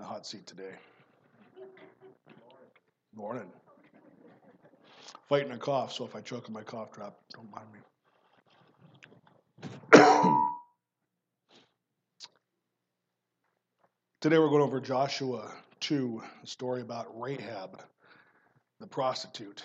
the 0.00 0.06
hot 0.06 0.26
seat 0.26 0.46
today. 0.46 0.72
Morning. 3.14 3.50
Fighting 5.28 5.52
a 5.52 5.58
cough, 5.58 5.92
so 5.92 6.06
if 6.06 6.16
I 6.16 6.22
choke 6.22 6.46
on 6.48 6.54
my 6.54 6.62
cough 6.62 6.90
drop, 6.92 7.20
don't 7.34 7.50
mind 7.52 7.66
me. 7.70 7.80
today 14.22 14.38
we're 14.38 14.48
going 14.48 14.62
over 14.62 14.80
Joshua 14.80 15.52
2, 15.80 16.22
a 16.42 16.46
story 16.46 16.80
about 16.80 17.08
Rahab, 17.20 17.82
the 18.80 18.86
prostitute. 18.86 19.62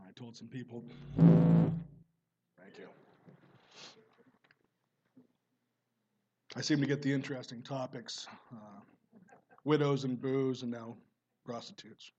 I 0.00 0.10
told 0.18 0.36
some 0.36 0.48
people. 0.48 0.82
Thank 1.16 2.78
you. 2.78 2.88
I 6.54 6.60
seem 6.60 6.80
to 6.80 6.86
get 6.86 7.00
the 7.00 7.12
interesting 7.12 7.62
topics 7.62 8.26
uh, 8.52 8.80
widows 9.64 10.04
and 10.04 10.20
booze, 10.20 10.62
and 10.62 10.70
now 10.70 10.96
prostitutes. 11.46 12.12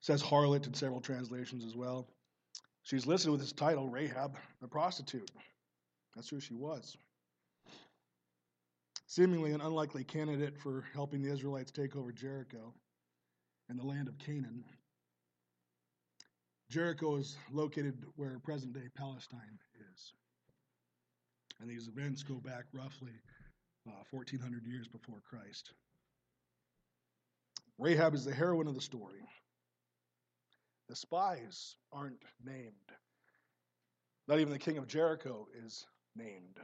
It 0.00 0.04
says 0.04 0.22
harlot 0.22 0.66
in 0.66 0.74
several 0.74 1.00
translations 1.00 1.64
as 1.64 1.76
well. 1.76 2.08
She's 2.82 3.06
listed 3.06 3.30
with 3.30 3.40
this 3.40 3.52
title, 3.52 3.88
Rahab 3.88 4.36
the 4.60 4.66
prostitute. 4.66 5.30
That's 6.16 6.28
who 6.28 6.40
she 6.40 6.54
was. 6.54 6.96
Seemingly 9.06 9.52
an 9.52 9.60
unlikely 9.60 10.04
candidate 10.04 10.58
for 10.58 10.84
helping 10.94 11.22
the 11.22 11.32
Israelites 11.32 11.70
take 11.70 11.96
over 11.96 12.12
Jericho 12.12 12.74
and 13.68 13.78
the 13.78 13.86
land 13.86 14.08
of 14.08 14.18
Canaan. 14.18 14.64
Jericho 16.70 17.16
is 17.16 17.36
located 17.52 18.04
where 18.16 18.38
present 18.40 18.72
day 18.72 18.88
Palestine 18.96 19.58
is. 19.94 20.12
And 21.60 21.68
these 21.68 21.88
events 21.88 22.22
go 22.22 22.34
back 22.34 22.64
roughly 22.72 23.12
uh, 23.88 24.02
1400 24.10 24.66
years 24.66 24.86
before 24.86 25.20
Christ. 25.28 25.72
Rahab 27.78 28.14
is 28.14 28.24
the 28.24 28.34
heroine 28.34 28.68
of 28.68 28.74
the 28.74 28.80
story. 28.80 29.20
The 30.88 30.96
spies 30.96 31.76
aren't 31.92 32.22
named. 32.44 32.72
Not 34.26 34.40
even 34.40 34.52
the 34.52 34.58
king 34.58 34.78
of 34.78 34.86
Jericho 34.86 35.46
is 35.64 35.86
named. 36.16 36.58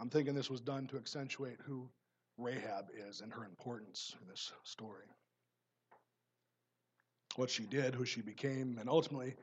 I'm 0.00 0.08
thinking 0.08 0.34
this 0.34 0.50
was 0.50 0.60
done 0.60 0.86
to 0.88 0.96
accentuate 0.96 1.58
who 1.64 1.88
Rahab 2.38 2.86
is 3.08 3.20
and 3.20 3.32
her 3.32 3.44
importance 3.44 4.16
in 4.20 4.28
this 4.28 4.52
story. 4.64 5.06
What 7.36 7.50
she 7.50 7.64
did, 7.64 7.94
who 7.94 8.04
she 8.04 8.22
became, 8.22 8.78
and 8.78 8.88
ultimately 8.88 9.36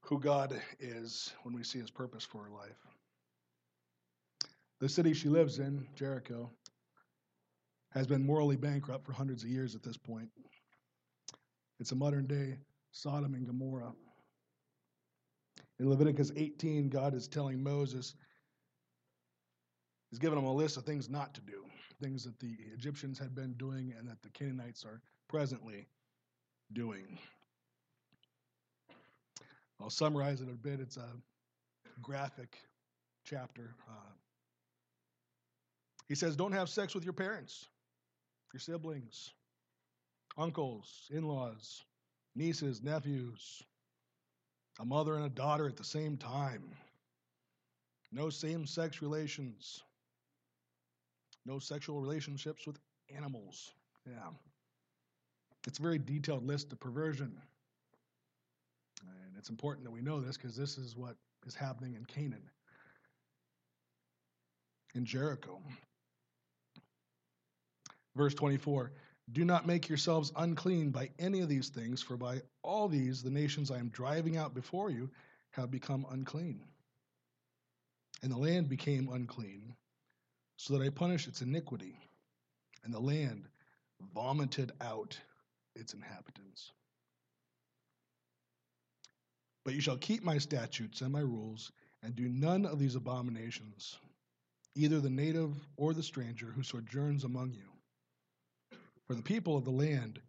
who 0.00 0.20
God 0.20 0.60
is 0.78 1.32
when 1.42 1.54
we 1.54 1.64
see 1.64 1.78
his 1.78 1.90
purpose 1.90 2.24
for 2.24 2.44
her 2.44 2.50
life. 2.50 2.86
The 4.80 4.88
city 4.88 5.14
she 5.14 5.28
lives 5.28 5.58
in, 5.58 5.86
Jericho, 5.94 6.50
has 7.92 8.06
been 8.06 8.26
morally 8.26 8.56
bankrupt 8.56 9.06
for 9.06 9.12
hundreds 9.12 9.42
of 9.42 9.48
years 9.48 9.74
at 9.74 9.82
this 9.82 9.96
point. 9.96 10.28
It's 11.80 11.92
a 11.92 11.96
modern 11.96 12.26
day 12.26 12.58
Sodom 12.92 13.34
and 13.34 13.46
Gomorrah. 13.46 13.92
In 15.78 15.88
Leviticus 15.88 16.32
18, 16.36 16.88
God 16.88 17.14
is 17.14 17.28
telling 17.28 17.62
Moses, 17.62 18.14
He's 20.10 20.18
giving 20.18 20.38
him 20.38 20.44
a 20.44 20.52
list 20.52 20.76
of 20.76 20.84
things 20.84 21.10
not 21.10 21.34
to 21.34 21.40
do, 21.40 21.64
things 22.02 22.24
that 22.24 22.38
the 22.38 22.56
Egyptians 22.72 23.18
had 23.18 23.34
been 23.34 23.54
doing 23.54 23.92
and 23.98 24.08
that 24.08 24.22
the 24.22 24.30
Canaanites 24.30 24.84
are 24.84 25.00
presently 25.28 25.88
doing. 26.72 27.18
I'll 29.80 29.90
summarize 29.90 30.40
it 30.40 30.48
a 30.48 30.56
bit. 30.56 30.80
It's 30.80 30.96
a 30.96 31.10
graphic 32.00 32.56
chapter. 33.24 33.74
Uh, 33.88 34.12
he 36.08 36.14
says, 36.14 36.36
Don't 36.36 36.52
have 36.52 36.68
sex 36.68 36.94
with 36.94 37.04
your 37.04 37.12
parents, 37.12 37.66
your 38.52 38.60
siblings, 38.60 39.32
uncles, 40.38 41.08
in 41.10 41.26
laws, 41.26 41.84
nieces, 42.34 42.82
nephews, 42.82 43.62
a 44.78 44.84
mother 44.84 45.16
and 45.16 45.24
a 45.24 45.30
daughter 45.30 45.66
at 45.66 45.76
the 45.76 45.84
same 45.84 46.16
time. 46.16 46.62
No 48.12 48.30
same 48.30 48.66
sex 48.66 49.02
relations. 49.02 49.82
No 51.44 51.58
sexual 51.58 52.00
relationships 52.00 52.66
with 52.66 52.78
animals. 53.14 53.72
Yeah. 54.06 54.30
It's 55.66 55.78
a 55.78 55.82
very 55.82 55.98
detailed 55.98 56.46
list 56.46 56.72
of 56.72 56.80
perversion. 56.80 57.36
And 59.02 59.36
it's 59.36 59.50
important 59.50 59.84
that 59.84 59.90
we 59.90 60.00
know 60.00 60.20
this 60.20 60.36
because 60.36 60.56
this 60.56 60.78
is 60.78 60.96
what 60.96 61.16
is 61.46 61.54
happening 61.54 61.94
in 61.94 62.04
Canaan, 62.04 62.42
in 64.94 65.04
Jericho. 65.04 65.60
Verse 68.16 68.34
24 68.34 68.92
Do 69.32 69.44
not 69.44 69.66
make 69.66 69.88
yourselves 69.88 70.32
unclean 70.36 70.90
by 70.90 71.10
any 71.18 71.40
of 71.40 71.48
these 71.48 71.68
things, 71.68 72.02
for 72.02 72.16
by 72.16 72.40
all 72.62 72.88
these 72.88 73.22
the 73.22 73.30
nations 73.30 73.70
I 73.70 73.78
am 73.78 73.90
driving 73.90 74.36
out 74.36 74.54
before 74.54 74.90
you 74.90 75.10
have 75.50 75.70
become 75.70 76.06
unclean. 76.10 76.62
And 78.22 78.32
the 78.32 78.38
land 78.38 78.68
became 78.68 79.10
unclean, 79.12 79.74
so 80.56 80.76
that 80.76 80.84
I 80.84 80.88
punished 80.88 81.28
its 81.28 81.42
iniquity, 81.42 81.98
and 82.84 82.92
the 82.92 83.00
land 83.00 83.46
vomited 84.14 84.72
out 84.80 85.18
its 85.74 85.92
inhabitants. 85.92 86.72
But 89.64 89.74
you 89.74 89.80
shall 89.82 89.98
keep 89.98 90.22
my 90.22 90.38
statutes 90.38 91.02
and 91.02 91.12
my 91.12 91.20
rules, 91.20 91.70
and 92.02 92.16
do 92.16 92.28
none 92.28 92.64
of 92.64 92.78
these 92.78 92.94
abominations, 92.94 93.98
either 94.74 95.00
the 95.00 95.10
native 95.10 95.52
or 95.76 95.92
the 95.92 96.02
stranger 96.02 96.46
who 96.46 96.62
sojourns 96.62 97.24
among 97.24 97.52
you 97.52 97.75
for 99.06 99.14
the 99.14 99.22
people 99.22 99.56
of 99.56 99.64
the 99.64 99.70
land 99.70 100.20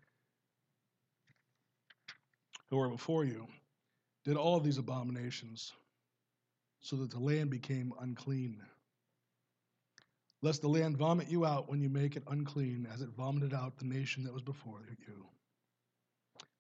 who 2.70 2.78
were 2.78 2.90
before 2.90 3.26
you 3.26 3.48
did 4.26 4.36
all 4.36 4.60
these 4.60 4.78
abominations, 4.78 5.72
so 6.82 6.98
that 6.98 7.10
the 7.12 7.20
land 7.20 7.50
became 7.50 7.94
unclean. 8.02 8.62
Lest 10.42 10.62
the 10.62 10.68
land 10.68 10.98
vomit 10.98 11.30
you 11.30 11.46
out 11.46 11.70
when 11.70 11.82
you 11.82 11.90
make 11.90 12.16
it 12.16 12.24
unclean, 12.28 12.88
as 12.94 13.02
it 13.02 13.10
vomited 13.18 13.54
out 13.54 13.78
the 13.78 13.86
nation 13.86 14.26
that 14.26 14.34
was 14.34 14.44
before 14.44 14.86
you. 15.08 15.26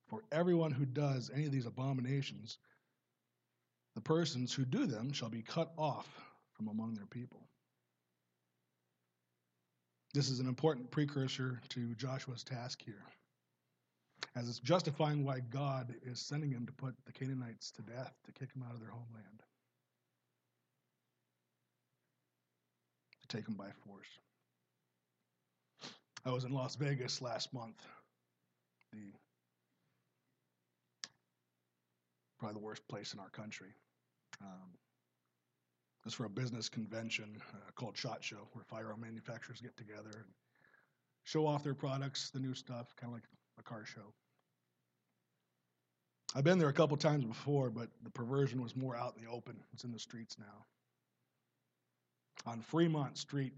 For 0.07 0.23
everyone 0.31 0.71
who 0.71 0.85
does 0.85 1.29
any 1.33 1.45
of 1.45 1.51
these 1.51 1.65
abominations, 1.65 2.57
the 3.95 4.01
persons 4.01 4.53
who 4.53 4.63
do 4.63 4.85
them 4.85 5.11
shall 5.11 5.29
be 5.29 5.41
cut 5.41 5.73
off 5.77 6.07
from 6.53 6.69
among 6.69 6.93
their 6.93 7.05
people. 7.05 7.47
This 10.17 10.31
is 10.31 10.39
an 10.39 10.47
important 10.47 10.89
precursor 10.89 11.61
to 11.69 11.93
Joshua's 11.93 12.43
task 12.43 12.81
here, 12.83 13.05
as 14.35 14.49
it's 14.49 14.57
justifying 14.57 15.23
why 15.23 15.41
God 15.41 15.93
is 16.03 16.19
sending 16.19 16.49
him 16.49 16.65
to 16.65 16.71
put 16.71 16.95
the 17.05 17.11
Canaanites 17.11 17.69
to 17.73 17.83
death, 17.83 18.15
to 18.25 18.31
kick 18.31 18.51
them 18.51 18.63
out 18.67 18.73
of 18.73 18.79
their 18.79 18.89
homeland, 18.89 19.43
to 23.21 23.27
take 23.27 23.45
them 23.45 23.53
by 23.53 23.67
force. 23.85 24.07
I 26.25 26.31
was 26.31 26.45
in 26.45 26.51
Las 26.51 26.75
Vegas 26.77 27.21
last 27.21 27.53
month, 27.53 27.85
the 28.91 29.13
probably 32.39 32.59
the 32.59 32.65
worst 32.65 32.87
place 32.87 33.13
in 33.13 33.19
our 33.19 33.29
country. 33.29 33.69
Um, 34.41 34.71
was 36.07 36.13
for 36.13 36.23
a 36.23 36.29
business 36.29 36.69
convention 36.69 37.25
uh, 37.53 37.57
called 37.75 37.97
SHOT 37.97 38.23
Show, 38.23 38.47
where 38.53 38.63
firearm 38.63 39.01
manufacturers 39.01 39.59
get 39.59 39.75
together 39.75 40.09
and 40.13 40.23
show 41.25 41.45
off 41.45 41.65
their 41.65 41.73
products, 41.73 42.29
the 42.29 42.39
new 42.39 42.53
stuff, 42.53 42.95
kind 42.95 43.11
of 43.11 43.15
like 43.15 43.25
a 43.59 43.63
car 43.63 43.83
show. 43.85 44.13
I've 46.33 46.45
been 46.45 46.59
there 46.59 46.69
a 46.69 46.73
couple 46.73 46.95
times 46.95 47.25
before, 47.25 47.69
but 47.69 47.89
the 48.03 48.09
perversion 48.09 48.61
was 48.61 48.73
more 48.73 48.95
out 48.95 49.15
in 49.17 49.25
the 49.25 49.29
open. 49.29 49.57
It's 49.73 49.83
in 49.83 49.91
the 49.91 49.99
streets 49.99 50.37
now. 50.39 50.65
On 52.49 52.61
Fremont 52.61 53.17
Street, 53.17 53.51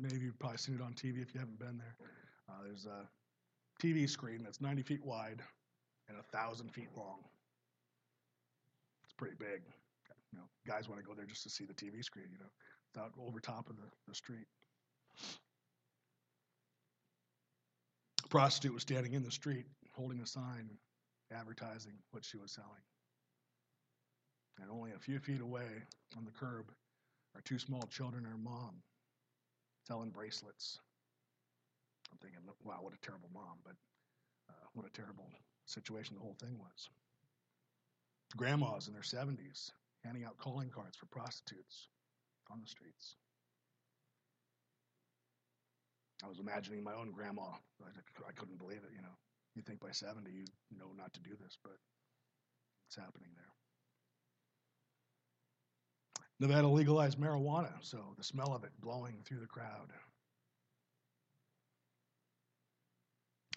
maybe 0.00 0.24
you've 0.24 0.40
probably 0.40 0.58
seen 0.58 0.74
it 0.74 0.82
on 0.82 0.92
TV 0.94 1.22
if 1.22 1.32
you 1.32 1.38
haven't 1.38 1.60
been 1.60 1.78
there. 1.78 1.94
Uh, 2.48 2.64
there's 2.64 2.86
a 2.86 3.06
TV 3.80 4.10
screen 4.10 4.42
that's 4.42 4.60
90 4.60 4.82
feet 4.82 5.04
wide 5.04 5.40
and 6.08 6.18
a 6.18 6.36
thousand 6.36 6.72
feet 6.74 6.88
long. 6.96 7.20
It's 9.04 9.12
pretty 9.12 9.36
big. 9.38 9.62
You 10.32 10.38
know, 10.38 10.44
guys 10.66 10.88
want 10.88 11.00
to 11.00 11.06
go 11.06 11.14
there 11.14 11.26
just 11.26 11.42
to 11.44 11.50
see 11.50 11.64
the 11.64 11.74
TV 11.74 12.04
screen, 12.04 12.26
you 12.32 12.38
know, 12.38 12.50
without 12.94 13.12
over 13.18 13.40
top 13.40 13.68
of 13.68 13.76
the, 13.76 13.88
the 14.08 14.14
street. 14.14 14.46
A 18.24 18.28
prostitute 18.28 18.72
was 18.72 18.82
standing 18.82 19.14
in 19.14 19.22
the 19.22 19.30
street 19.30 19.66
holding 19.92 20.20
a 20.20 20.26
sign 20.26 20.70
advertising 21.32 21.94
what 22.10 22.24
she 22.24 22.36
was 22.36 22.52
selling. 22.52 22.84
And 24.60 24.70
only 24.70 24.92
a 24.92 24.98
few 24.98 25.18
feet 25.18 25.40
away 25.40 25.66
on 26.16 26.24
the 26.24 26.30
curb 26.32 26.66
are 27.34 27.40
two 27.42 27.58
small 27.58 27.82
children 27.90 28.24
and 28.24 28.32
her 28.32 28.38
mom 28.38 28.82
selling 29.86 30.10
bracelets. 30.10 30.78
I'm 32.12 32.18
thinking, 32.18 32.40
wow, 32.64 32.78
what 32.80 32.92
a 32.92 33.06
terrible 33.06 33.30
mom, 33.32 33.58
but 33.64 33.74
uh, 34.48 34.66
what 34.74 34.86
a 34.86 34.90
terrible 34.90 35.30
situation 35.66 36.14
the 36.16 36.22
whole 36.22 36.36
thing 36.40 36.58
was. 36.58 36.88
Grandmas 38.36 38.86
in 38.86 38.92
their 38.92 39.02
70s 39.02 39.70
handing 40.04 40.24
out 40.24 40.38
calling 40.38 40.70
cards 40.70 40.96
for 40.96 41.06
prostitutes 41.06 41.88
on 42.50 42.60
the 42.60 42.66
streets. 42.66 43.16
I 46.24 46.28
was 46.28 46.38
imagining 46.38 46.82
my 46.84 46.94
own 46.94 47.12
grandma. 47.12 47.42
I, 47.82 47.88
I 48.28 48.32
couldn't 48.32 48.58
believe 48.58 48.78
it, 48.84 48.92
you 48.94 49.02
know. 49.02 49.16
You 49.54 49.62
think 49.62 49.80
by 49.80 49.90
70 49.90 50.30
you 50.30 50.78
know 50.78 50.92
not 50.96 51.12
to 51.14 51.20
do 51.20 51.30
this, 51.42 51.58
but 51.62 51.76
it's 52.88 52.96
happening 52.96 53.30
there. 53.34 53.44
Nevada 56.38 56.68
legalized 56.68 57.18
marijuana, 57.18 57.72
so 57.82 58.14
the 58.16 58.24
smell 58.24 58.54
of 58.54 58.64
it 58.64 58.70
blowing 58.80 59.16
through 59.24 59.40
the 59.40 59.46
crowd. 59.46 59.92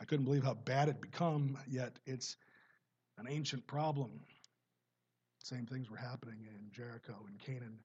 I 0.02 0.06
couldn't 0.06 0.26
believe 0.26 0.44
how 0.44 0.56
bad 0.56 0.90
it 0.90 1.00
become, 1.00 1.58
yet 1.70 1.98
it's 2.06 2.36
an 3.18 3.28
ancient 3.30 3.66
problem. 3.68 4.20
Same 5.44 5.66
things 5.66 5.92
were 5.92 5.98
happening 5.98 6.48
in 6.48 6.72
Jericho 6.72 7.14
and 7.28 7.38
Canaan 7.38 7.78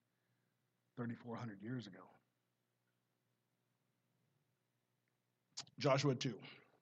3,400 0.97 1.61
years 1.61 1.89
ago. 1.89 1.99
Joshua 5.81 6.15
2, 6.15 6.29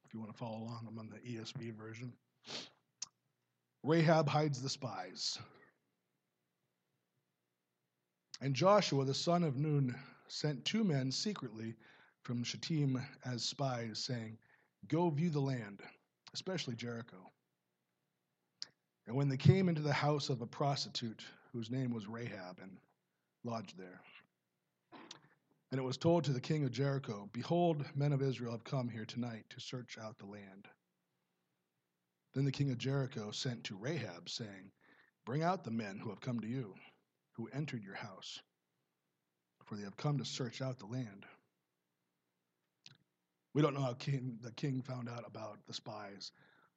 if 0.05 0.13
you 0.13 0.21
want 0.21 0.31
to 0.33 0.37
follow 0.37 0.59
along, 0.59 0.87
I'm 0.87 0.99
on 0.99 1.09
the 1.09 1.19
ESV 1.19 1.75
version. 1.75 2.13
Rahab 3.83 4.29
hides 4.29 4.61
the 4.61 4.69
spies. 4.69 5.39
And 8.43 8.55
Joshua, 8.55 9.07
the 9.07 9.15
son 9.15 9.45
of 9.45 9.57
Nun, 9.57 9.95
sent 10.29 10.63
two 10.67 10.85
men 10.85 11.11
secretly 11.11 11.75
from 12.23 12.45
Shittim 12.45 13.01
as 13.25 13.43
spies, 13.43 13.99
saying, 13.99 14.37
Go 14.89 15.09
view 15.09 15.31
the 15.31 15.41
land, 15.41 15.81
especially 16.35 16.75
Jericho. 16.75 17.17
And 19.07 19.17
when 19.17 19.29
they 19.29 19.37
came 19.37 19.69
into 19.69 19.83
the 19.83 19.93
house 19.93 20.29
of 20.29 20.43
a 20.43 20.47
prostitute 20.47 21.25
whose 21.53 21.71
name 21.71 21.93
was 21.93 22.07
Rahab 22.07 22.59
and 22.61 22.77
lodged 23.45 23.79
there, 23.79 24.01
and 25.71 25.81
it 25.81 25.85
was 25.85 25.97
told 25.97 26.25
to 26.25 26.33
the 26.33 26.41
king 26.41 26.65
of 26.65 26.71
Jericho, 26.71 27.29
Behold, 27.33 27.85
men 27.95 28.13
of 28.13 28.23
Israel 28.23 28.53
have 28.53 28.65
come 28.65 28.89
here 28.89 29.05
tonight 29.05 29.45
to 29.51 29.61
search 29.61 29.99
out 29.99 30.19
the 30.19 30.27
land. 30.27 30.69
Then 32.35 32.45
the 32.45 32.53
king 32.53 32.71
of 32.71 32.79
Jericho 32.79 33.31
sent 33.31 33.65
to 33.65 33.77
Rahab, 33.77 34.29
saying, 34.29 34.71
Bring 35.25 35.43
out 35.43 35.65
the 35.65 35.71
men 35.71 35.99
who 35.99 36.11
have 36.11 36.21
come 36.21 36.39
to 36.41 36.47
you, 36.47 36.75
who 37.33 37.49
entered 37.53 37.83
your 37.83 37.95
house, 37.95 38.41
for 39.65 39.77
they 39.77 39.83
have 39.83 39.97
come 39.97 40.19
to 40.19 40.25
search 40.25 40.63
out 40.63 40.79
the 40.79 40.87
land. 40.87 41.27
We 43.55 43.63
don't 43.63 43.75
know 43.75 43.81
how 43.81 43.95
king, 43.95 44.39
the 44.43 44.53
king 44.53 44.83
found 44.83 45.09
out 45.09 45.25
about 45.27 45.59
the 45.67 45.75
spies, 45.75 46.31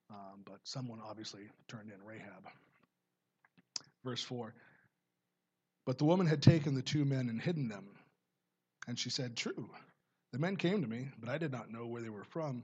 um, 0.09 0.41
but 0.45 0.59
someone 0.63 1.00
obviously 1.07 1.41
turned 1.67 1.91
in 1.91 2.06
Rahab. 2.06 2.45
Verse 4.03 4.23
4 4.23 4.53
But 5.85 5.97
the 5.97 6.06
woman 6.06 6.27
had 6.27 6.41
taken 6.41 6.75
the 6.75 6.81
two 6.81 7.06
men 7.06 7.29
and 7.29 7.41
hidden 7.41 7.67
them. 7.67 7.85
And 8.88 8.97
she 8.97 9.09
said, 9.09 9.35
True, 9.35 9.69
the 10.31 10.39
men 10.39 10.56
came 10.56 10.81
to 10.81 10.88
me, 10.88 11.09
but 11.19 11.29
I 11.29 11.38
did 11.38 11.51
not 11.51 11.71
know 11.71 11.85
where 11.85 12.01
they 12.01 12.09
were 12.09 12.23
from. 12.23 12.63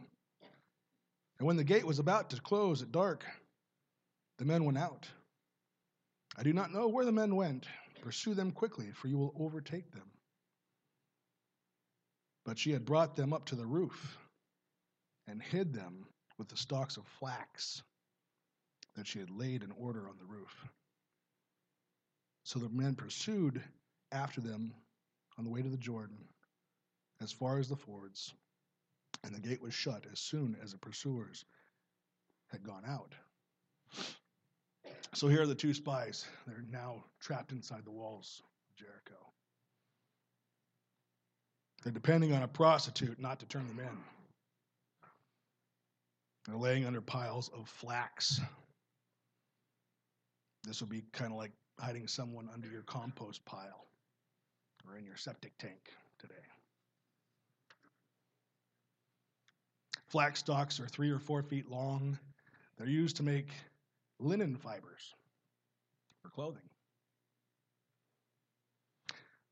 And 1.38 1.48
when 1.48 1.58
the 1.58 1.64
gate 1.64 1.86
was 1.86 2.00
about 2.00 2.30
to 2.30 2.42
close 2.42 2.82
at 2.82 2.92
dark, 2.92 3.26
the 4.38 4.46
men 4.46 4.64
went 4.64 4.78
out. 4.78 5.08
I 6.38 6.44
do 6.44 6.54
not 6.54 6.74
know 6.74 6.88
where 6.88 7.06
the 7.06 7.12
men 7.12 7.36
went. 7.36 7.66
Pursue 8.02 8.34
them 8.34 8.52
quickly, 8.52 8.88
for 8.94 9.08
you 9.08 9.18
will 9.18 9.34
overtake 9.40 9.92
them. 9.92 10.10
But 12.46 12.60
she 12.60 12.72
had 12.72 12.86
brought 12.86 13.16
them 13.16 13.34
up 13.34 13.46
to 13.48 13.56
the 13.56 13.66
roof 13.66 14.18
and 15.28 15.42
hid 15.42 15.74
them 15.74 16.06
with 16.38 16.50
the 16.50 16.58
stalks 16.58 16.98
of 16.98 17.06
flax 17.20 17.82
that 18.96 19.08
she 19.08 19.20
had 19.20 19.30
laid 19.30 19.64
in 19.64 19.72
order 19.72 20.08
on 20.08 20.16
the 20.18 20.26
roof. 20.26 20.66
So 22.44 22.60
the 22.60 22.70
men 22.70 22.96
pursued 22.96 23.62
after 24.12 24.42
them 24.42 24.74
on 25.38 25.44
the 25.44 25.50
way 25.50 25.62
to 25.62 25.70
the 25.70 25.78
Jordan 25.78 26.18
as 27.22 27.32
far 27.32 27.60
as 27.60 27.70
the 27.70 27.76
fords, 27.76 28.34
and 29.24 29.34
the 29.34 29.40
gate 29.40 29.62
was 29.62 29.74
shut 29.74 30.06
as 30.12 30.20
soon 30.20 30.58
as 30.64 30.72
the 30.72 30.78
pursuers 30.78 31.46
had 32.52 32.64
gone 32.64 32.84
out. 32.88 33.14
So 35.14 35.28
here 35.28 35.42
are 35.42 35.48
the 35.48 35.56
two 35.56 35.74
spies. 35.74 36.26
They're 36.46 36.64
now 36.72 37.04
trapped 37.22 37.52
inside 37.52 37.86
the 37.86 37.92
walls 37.92 38.42
of 38.70 38.76
Jericho. 38.76 39.16
They're 41.84 41.94
depending 41.94 42.34
on 42.34 42.44
a 42.44 42.48
prostitute 42.48 43.20
not 43.20 43.40
to 43.40 43.46
turn 43.46 43.68
them 43.68 43.80
in. 43.80 44.15
They're 46.48 46.58
laying 46.58 46.86
under 46.86 47.02
piles 47.02 47.50
of 47.50 47.68
flax. 47.68 48.40
This 50.64 50.82
would 50.82 50.90
be 50.90 51.04
kind 51.12 51.32
of 51.32 51.38
like 51.38 51.52
hiding 51.80 52.08
someone 52.08 52.50
under 52.54 52.68
your 52.68 52.84
compost 52.84 53.44
pile 53.46 53.88
or 54.88 54.98
in 54.98 55.06
your 55.06 55.18
septic 55.18 55.58
tank 55.58 55.92
today. 56.20 56.34
Flax 60.08 60.40
stalks 60.40 60.80
are 60.80 60.88
three 60.88 61.10
or 61.10 61.20
four 61.20 61.42
feet 61.44 61.70
long. 61.70 62.18
They're 62.78 62.88
used 62.88 63.18
to 63.18 63.24
make 63.24 63.50
linen 64.20 64.56
fibers 64.56 65.14
for 66.22 66.30
clothing. 66.30 66.62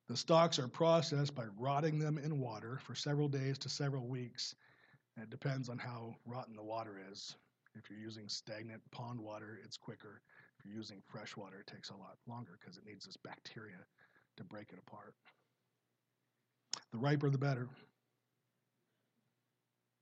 The 0.09 0.17
stalks 0.17 0.59
are 0.59 0.67
processed 0.67 1.33
by 1.33 1.45
rotting 1.57 1.97
them 1.97 2.17
in 2.17 2.39
water 2.39 2.79
for 2.83 2.93
several 2.93 3.27
days 3.27 3.57
to 3.59 3.69
several 3.69 4.07
weeks. 4.07 4.53
And 5.15 5.23
it 5.23 5.29
depends 5.29 5.69
on 5.69 5.77
how 5.77 6.15
rotten 6.25 6.55
the 6.55 6.63
water 6.63 6.99
is. 7.11 7.35
If 7.75 7.89
you're 7.89 7.99
using 7.99 8.27
stagnant 8.27 8.81
pond 8.91 9.19
water, 9.19 9.59
it's 9.63 9.77
quicker. 9.77 10.21
If 10.59 10.65
you're 10.65 10.75
using 10.75 11.01
fresh 11.07 11.35
water, 11.35 11.59
it 11.59 11.71
takes 11.71 11.89
a 11.89 11.95
lot 11.95 12.17
longer 12.27 12.57
because 12.59 12.77
it 12.77 12.85
needs 12.85 13.05
this 13.05 13.17
bacteria 13.17 13.77
to 14.37 14.43
break 14.43 14.71
it 14.71 14.79
apart. 14.87 15.13
The 16.91 16.97
riper, 16.99 17.29
the 17.29 17.37
better. 17.37 17.67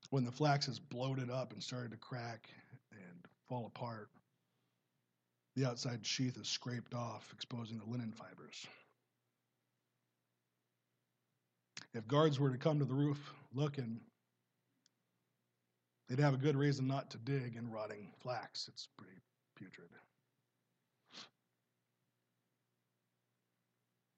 When 0.10 0.26
the 0.26 0.32
flax 0.32 0.68
is 0.68 0.80
bloated 0.80 1.30
up 1.30 1.54
and 1.54 1.64
started 1.64 1.92
to 1.92 1.98
crack 1.98 2.50
and 2.92 3.26
fall 3.48 3.66
apart, 3.66 4.10
the 5.56 5.66
outside 5.66 6.06
sheath 6.06 6.38
is 6.38 6.48
scraped 6.48 6.94
off, 6.94 7.30
exposing 7.34 7.78
the 7.78 7.90
linen 7.90 8.12
fibers. 8.12 8.66
If 11.94 12.08
guards 12.08 12.40
were 12.40 12.50
to 12.50 12.58
come 12.58 12.80
to 12.80 12.86
the 12.86 12.94
roof 12.94 13.34
looking, 13.54 14.00
they'd 16.12 16.22
have 16.22 16.34
a 16.34 16.38
good 16.38 16.58
reason 16.58 16.88
not 16.88 17.10
to 17.12 17.18
dig 17.18 17.56
in 17.56 17.72
rotting 17.72 18.12
flax. 18.22 18.68
It's 18.68 18.90
pretty 18.98 19.16
putrid. 19.56 19.88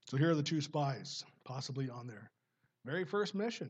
So 0.09 0.17
here 0.17 0.31
are 0.31 0.35
the 0.35 0.41
two 0.41 0.59
spies, 0.59 1.23
possibly 1.43 1.89
on 1.89 2.07
their 2.07 2.31
very 2.83 3.05
first 3.05 3.35
mission. 3.35 3.69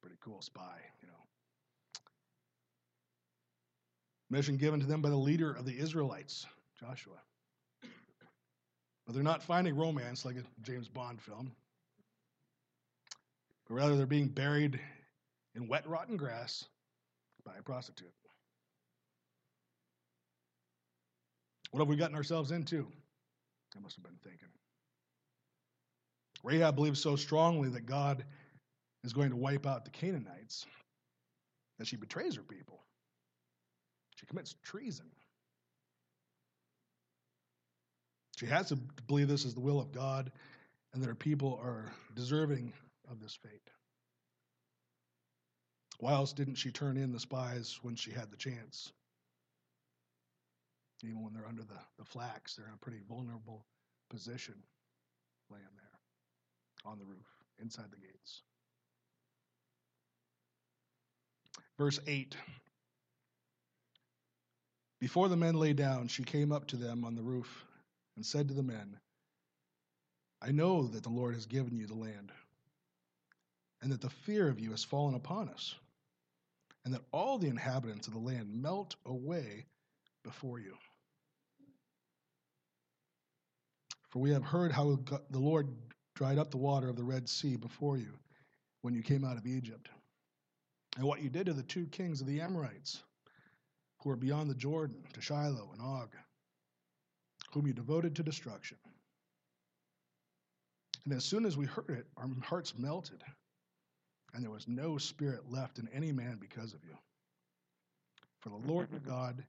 Pretty 0.00 0.16
cool 0.24 0.40
spy, 0.40 0.80
you 1.02 1.08
know. 1.08 1.14
Mission 4.30 4.56
given 4.56 4.80
to 4.80 4.86
them 4.86 5.02
by 5.02 5.10
the 5.10 5.16
leader 5.16 5.52
of 5.52 5.66
the 5.66 5.78
Israelites, 5.78 6.46
Joshua. 6.78 7.20
But 9.06 9.14
they're 9.14 9.22
not 9.22 9.42
finding 9.42 9.76
romance 9.76 10.24
like 10.24 10.36
a 10.36 10.42
James 10.62 10.88
Bond 10.88 11.20
film 11.20 11.52
but 13.70 13.76
rather 13.76 13.96
they're 13.96 14.06
being 14.06 14.26
buried 14.26 14.80
in 15.54 15.68
wet, 15.68 15.86
rotten 15.88 16.16
grass 16.16 16.64
by 17.44 17.52
a 17.58 17.62
prostitute. 17.62 18.12
What 21.70 21.80
have 21.80 21.88
we 21.88 21.96
gotten 21.96 22.16
ourselves 22.16 22.50
into? 22.50 22.86
I 23.76 23.80
must 23.80 23.96
have 23.96 24.04
been 24.04 24.18
thinking. 24.22 24.48
Rahab 26.42 26.74
believes 26.74 27.00
so 27.00 27.16
strongly 27.16 27.68
that 27.70 27.86
God 27.86 28.24
is 29.04 29.12
going 29.12 29.30
to 29.30 29.36
wipe 29.36 29.66
out 29.66 29.84
the 29.84 29.90
Canaanites 29.90 30.66
that 31.78 31.86
she 31.86 31.96
betrays 31.96 32.34
her 32.36 32.42
people. 32.42 32.80
She 34.16 34.26
commits 34.26 34.54
treason. 34.62 35.06
She 38.36 38.46
has 38.46 38.68
to 38.68 38.76
believe 39.06 39.28
this 39.28 39.44
is 39.44 39.54
the 39.54 39.60
will 39.60 39.80
of 39.80 39.92
God 39.92 40.32
and 40.92 41.02
that 41.02 41.06
her 41.06 41.14
people 41.14 41.60
are 41.62 41.92
deserving 42.14 42.72
of 43.10 43.20
this 43.20 43.34
fate. 43.34 43.70
Why 46.00 46.12
else 46.14 46.32
didn't 46.32 46.54
she 46.54 46.70
turn 46.70 46.96
in 46.96 47.12
the 47.12 47.20
spies 47.20 47.78
when 47.82 47.94
she 47.94 48.10
had 48.10 48.30
the 48.30 48.36
chance? 48.36 48.90
Even 51.04 51.22
when 51.22 51.34
they're 51.34 51.46
under 51.46 51.62
the, 51.62 51.78
the 51.98 52.04
flax, 52.06 52.56
they're 52.56 52.66
in 52.66 52.72
a 52.72 52.78
pretty 52.78 53.00
vulnerable 53.06 53.66
position 54.08 54.54
laying 55.50 55.62
there 55.76 56.90
on 56.90 56.98
the 56.98 57.04
roof, 57.04 57.26
inside 57.60 57.90
the 57.90 57.98
gates. 57.98 58.42
Verse 61.76 62.00
8 62.06 62.34
Before 65.00 65.28
the 65.28 65.36
men 65.36 65.54
lay 65.54 65.74
down, 65.74 66.08
she 66.08 66.22
came 66.22 66.50
up 66.50 66.66
to 66.68 66.76
them 66.76 67.04
on 67.04 67.14
the 67.14 67.22
roof 67.22 67.66
and 68.16 68.24
said 68.24 68.48
to 68.48 68.54
the 68.54 68.62
men, 68.62 68.96
I 70.40 70.50
know 70.50 70.86
that 70.86 71.02
the 71.02 71.10
Lord 71.10 71.34
has 71.34 71.44
given 71.44 71.76
you 71.76 71.86
the 71.86 71.94
land 71.94 72.32
and 73.82 73.92
that 73.92 74.00
the 74.00 74.10
fear 74.10 74.48
of 74.48 74.58
you 74.60 74.70
has 74.70 74.84
fallen 74.84 75.14
upon 75.14 75.48
us, 75.50 75.74
and 76.84 76.94
that 76.94 77.02
all 77.12 77.38
the 77.38 77.48
inhabitants 77.48 78.06
of 78.06 78.14
the 78.14 78.18
land 78.18 78.48
melt 78.50 78.96
away 79.06 79.66
before 80.24 80.58
you. 80.58 80.74
For 84.08 84.18
we 84.18 84.30
have 84.30 84.42
heard 84.42 84.72
how 84.72 84.98
the 85.30 85.38
Lord 85.38 85.68
dried 86.14 86.38
up 86.38 86.50
the 86.50 86.56
water 86.56 86.88
of 86.88 86.96
the 86.96 87.04
Red 87.04 87.28
Sea 87.28 87.56
before 87.56 87.96
you, 87.96 88.12
when 88.82 88.94
you 88.94 89.02
came 89.02 89.24
out 89.24 89.36
of 89.36 89.46
Egypt, 89.46 89.88
and 90.96 91.06
what 91.06 91.22
you 91.22 91.30
did 91.30 91.46
to 91.46 91.52
the 91.52 91.62
two 91.62 91.86
kings 91.86 92.20
of 92.20 92.26
the 92.26 92.40
Amorites 92.40 93.02
who 94.02 94.08
were 94.08 94.16
beyond 94.16 94.50
the 94.50 94.54
Jordan, 94.54 95.02
to 95.12 95.20
Sihon 95.20 95.56
and 95.72 95.82
Og, 95.82 96.16
whom 97.52 97.66
you 97.66 97.72
devoted 97.72 98.16
to 98.16 98.22
destruction. 98.22 98.78
And 101.04 101.14
as 101.14 101.24
soon 101.24 101.44
as 101.44 101.56
we 101.56 101.66
heard 101.66 101.90
it, 101.90 102.06
our 102.16 102.28
hearts 102.42 102.76
melted, 102.76 103.22
and 104.34 104.42
there 104.42 104.50
was 104.50 104.68
no 104.68 104.98
spirit 104.98 105.50
left 105.50 105.78
in 105.78 105.88
any 105.94 106.12
man 106.12 106.38
because 106.40 106.72
of 106.72 106.80
you. 106.84 106.96
For 108.40 108.50
the 108.50 108.72
Lord 108.72 108.88
your 108.90 109.00
God, 109.06 109.44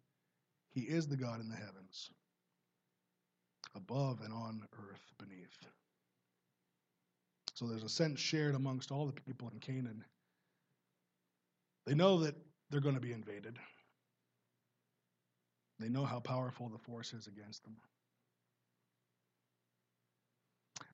He 0.74 0.82
is 0.82 1.08
the 1.08 1.18
God 1.18 1.40
in 1.40 1.50
the 1.50 1.56
heavens, 1.56 2.10
above 3.76 4.22
and 4.24 4.34
on 4.34 4.64
earth 4.90 5.14
beneath. 5.20 5.58
So 7.56 7.68
there's 7.68 7.84
a 7.84 7.90
sense 7.90 8.20
shared 8.20 8.56
amongst 8.56 8.92
all 8.92 9.06
the 9.06 9.14
people 9.14 9.52
in 9.54 9.60
Canaan. 9.60 10.04
They 11.86 11.94
know 11.94 12.20
that 12.22 12.36
they're 12.70 12.82
going 12.82 12.96
to 12.96 13.02
be 13.02 13.14
invaded. 13.14 13.58
They 15.80 15.90
know 15.90 16.06
how 16.06 16.20
powerful 16.20 16.70
the 16.70 16.78
force 16.78 17.14
is 17.14 17.28
against 17.28 17.64
them. 17.64 17.76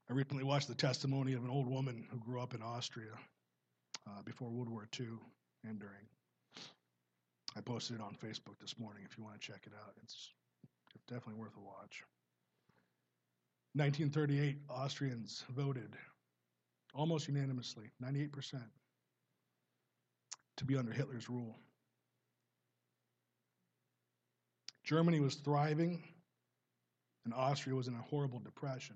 I 0.09 0.13
recently 0.13 0.43
watched 0.43 0.69
the 0.69 0.75
testimony 0.75 1.33
of 1.33 1.43
an 1.43 1.49
old 1.49 1.67
woman 1.67 2.05
who 2.09 2.17
grew 2.19 2.41
up 2.41 2.53
in 2.53 2.61
Austria 2.61 3.11
uh, 4.07 4.21
before 4.23 4.49
World 4.49 4.69
War 4.69 4.87
II 4.99 5.07
and 5.63 5.79
during. 5.79 6.07
I 7.55 7.61
posted 7.61 7.97
it 7.97 8.01
on 8.01 8.15
Facebook 8.15 8.59
this 8.61 8.79
morning 8.79 9.03
if 9.09 9.17
you 9.17 9.23
want 9.23 9.39
to 9.39 9.45
check 9.45 9.61
it 9.65 9.73
out. 9.73 9.93
It's, 10.03 10.29
it's 10.95 11.03
definitely 11.05 11.41
worth 11.41 11.57
a 11.57 11.59
watch. 11.59 12.03
1938, 13.73 14.57
Austrians 14.69 15.43
voted 15.55 15.93
almost 16.93 17.27
unanimously, 17.27 17.91
98%, 18.03 18.61
to 20.57 20.65
be 20.65 20.75
under 20.75 20.91
Hitler's 20.91 21.29
rule. 21.29 21.57
Germany 24.83 25.19
was 25.19 25.35
thriving, 25.35 26.01
and 27.25 27.33
Austria 27.33 27.75
was 27.75 27.87
in 27.87 27.93
a 27.93 28.01
horrible 28.09 28.39
depression. 28.39 28.95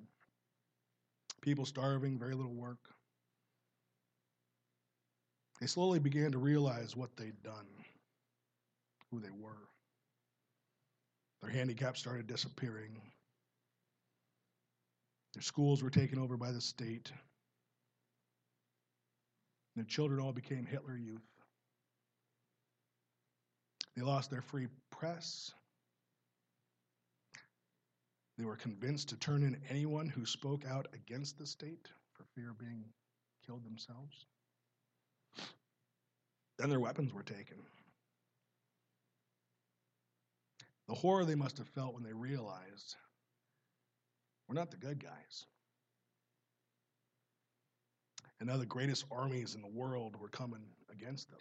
People 1.41 1.65
starving, 1.65 2.17
very 2.17 2.33
little 2.33 2.53
work. 2.53 2.79
They 5.61 5.67
slowly 5.67 5.99
began 5.99 6.31
to 6.31 6.39
realize 6.39 6.95
what 6.95 7.15
they'd 7.15 7.43
done, 7.43 7.67
who 9.11 9.19
they 9.19 9.29
were. 9.29 9.69
Their 11.43 11.51
handicaps 11.51 11.99
started 11.99 12.25
disappearing. 12.25 12.99
Their 15.35 15.43
schools 15.43 15.83
were 15.83 15.91
taken 15.91 16.17
over 16.17 16.35
by 16.35 16.51
the 16.51 16.59
state. 16.59 17.11
Their 19.75 19.85
children 19.85 20.19
all 20.19 20.33
became 20.33 20.65
Hitler 20.65 20.97
youth. 20.97 21.21
They 23.95 24.01
lost 24.01 24.31
their 24.31 24.41
free 24.41 24.67
press. 24.89 25.51
They 28.39 28.45
were 28.45 28.55
convinced 28.55 29.09
to 29.09 29.17
turn 29.17 29.43
in 29.43 29.61
anyone 29.69 30.09
who 30.09 30.25
spoke 30.25 30.65
out 30.65 30.87
against 30.93 31.37
the 31.37 31.45
state 31.45 31.87
for 32.13 32.23
fear 32.35 32.49
of 32.49 32.57
being 32.57 32.83
killed 33.45 33.63
themselves. 33.63 34.25
Then 36.61 36.69
their 36.69 36.79
weapons 36.79 37.11
were 37.11 37.23
taken. 37.23 37.57
The 40.87 40.93
horror 40.93 41.25
they 41.25 41.33
must 41.33 41.57
have 41.57 41.67
felt 41.69 41.95
when 41.95 42.03
they 42.03 42.13
realized 42.13 42.95
we're 44.47 44.53
not 44.53 44.69
the 44.69 44.77
good 44.77 45.03
guys. 45.03 45.45
And 48.39 48.47
now 48.47 48.57
the 48.57 48.67
greatest 48.67 49.05
armies 49.11 49.55
in 49.55 49.63
the 49.63 49.67
world 49.67 50.15
were 50.21 50.27
coming 50.27 50.61
against 50.91 51.31
them. 51.31 51.39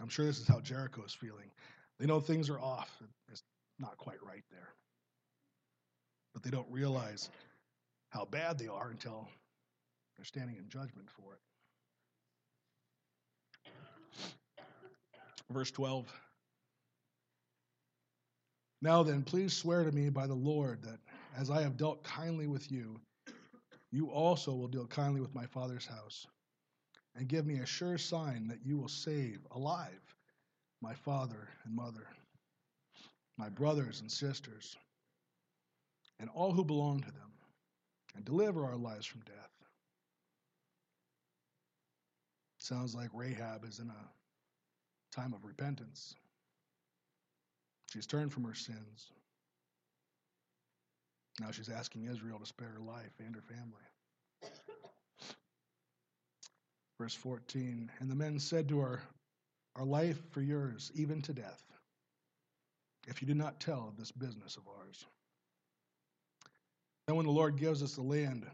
I'm 0.00 0.08
sure 0.08 0.26
this 0.26 0.40
is 0.40 0.48
how 0.48 0.58
Jericho 0.58 1.04
is 1.04 1.14
feeling. 1.14 1.52
They 2.00 2.06
know 2.06 2.18
things 2.18 2.50
are 2.50 2.58
off. 2.58 2.90
It's 3.30 3.44
not 3.78 3.96
quite 3.96 4.20
right 4.26 4.42
there. 4.50 4.70
But 6.34 6.42
they 6.42 6.50
don't 6.50 6.68
realize 6.68 7.30
how 8.08 8.24
bad 8.24 8.58
they 8.58 8.66
are 8.66 8.90
until 8.90 9.28
they're 10.16 10.24
standing 10.24 10.56
in 10.56 10.68
judgment 10.68 11.08
for 11.10 11.34
it. 11.34 11.40
Verse 15.52 15.70
12. 15.70 16.12
Now 18.80 19.02
then, 19.02 19.22
please 19.22 19.52
swear 19.52 19.84
to 19.84 19.92
me 19.92 20.08
by 20.08 20.26
the 20.26 20.34
Lord 20.34 20.82
that 20.82 20.98
as 21.36 21.50
I 21.50 21.62
have 21.62 21.76
dealt 21.76 22.02
kindly 22.02 22.46
with 22.46 22.70
you, 22.72 23.00
you 23.90 24.10
also 24.10 24.52
will 24.54 24.68
deal 24.68 24.86
kindly 24.86 25.20
with 25.20 25.34
my 25.34 25.46
father's 25.46 25.86
house, 25.86 26.26
and 27.14 27.28
give 27.28 27.46
me 27.46 27.58
a 27.58 27.66
sure 27.66 27.98
sign 27.98 28.48
that 28.48 28.64
you 28.64 28.78
will 28.78 28.88
save 28.88 29.38
alive 29.52 30.00
my 30.80 30.94
father 30.94 31.48
and 31.64 31.76
mother, 31.76 32.06
my 33.38 33.48
brothers 33.48 34.00
and 34.00 34.10
sisters, 34.10 34.76
and 36.18 36.28
all 36.34 36.52
who 36.52 36.64
belong 36.64 37.00
to 37.00 37.12
them, 37.12 37.32
and 38.16 38.24
deliver 38.24 38.64
our 38.64 38.76
lives 38.76 39.06
from 39.06 39.20
death. 39.20 39.50
Sounds 42.58 42.94
like 42.94 43.10
Rahab 43.12 43.64
is 43.64 43.78
in 43.78 43.88
a 43.90 44.21
time 45.12 45.32
of 45.34 45.44
repentance. 45.44 46.14
She's 47.92 48.06
turned 48.06 48.32
from 48.32 48.44
her 48.44 48.54
sins. 48.54 49.10
Now 51.40 51.50
she's 51.50 51.68
asking 51.68 52.04
Israel 52.04 52.38
to 52.38 52.46
spare 52.46 52.68
her 52.68 52.80
life 52.80 53.12
and 53.18 53.34
her 53.34 53.42
family. 53.42 54.52
Verse 56.98 57.14
14 57.14 57.90
And 58.00 58.10
the 58.10 58.14
men 58.14 58.38
said 58.38 58.68
to 58.68 58.80
her, 58.80 59.02
Our 59.76 59.84
life 59.84 60.20
for 60.30 60.40
yours, 60.40 60.90
even 60.94 61.20
to 61.22 61.32
death, 61.32 61.62
if 63.06 63.20
you 63.20 63.28
do 63.28 63.34
not 63.34 63.60
tell 63.60 63.92
this 63.98 64.12
business 64.12 64.56
of 64.56 64.62
ours. 64.68 65.04
Then 67.06 67.16
when 67.16 67.26
the 67.26 67.32
Lord 67.32 67.58
gives 67.58 67.82
us 67.82 67.94
the 67.94 68.02
land, 68.02 68.46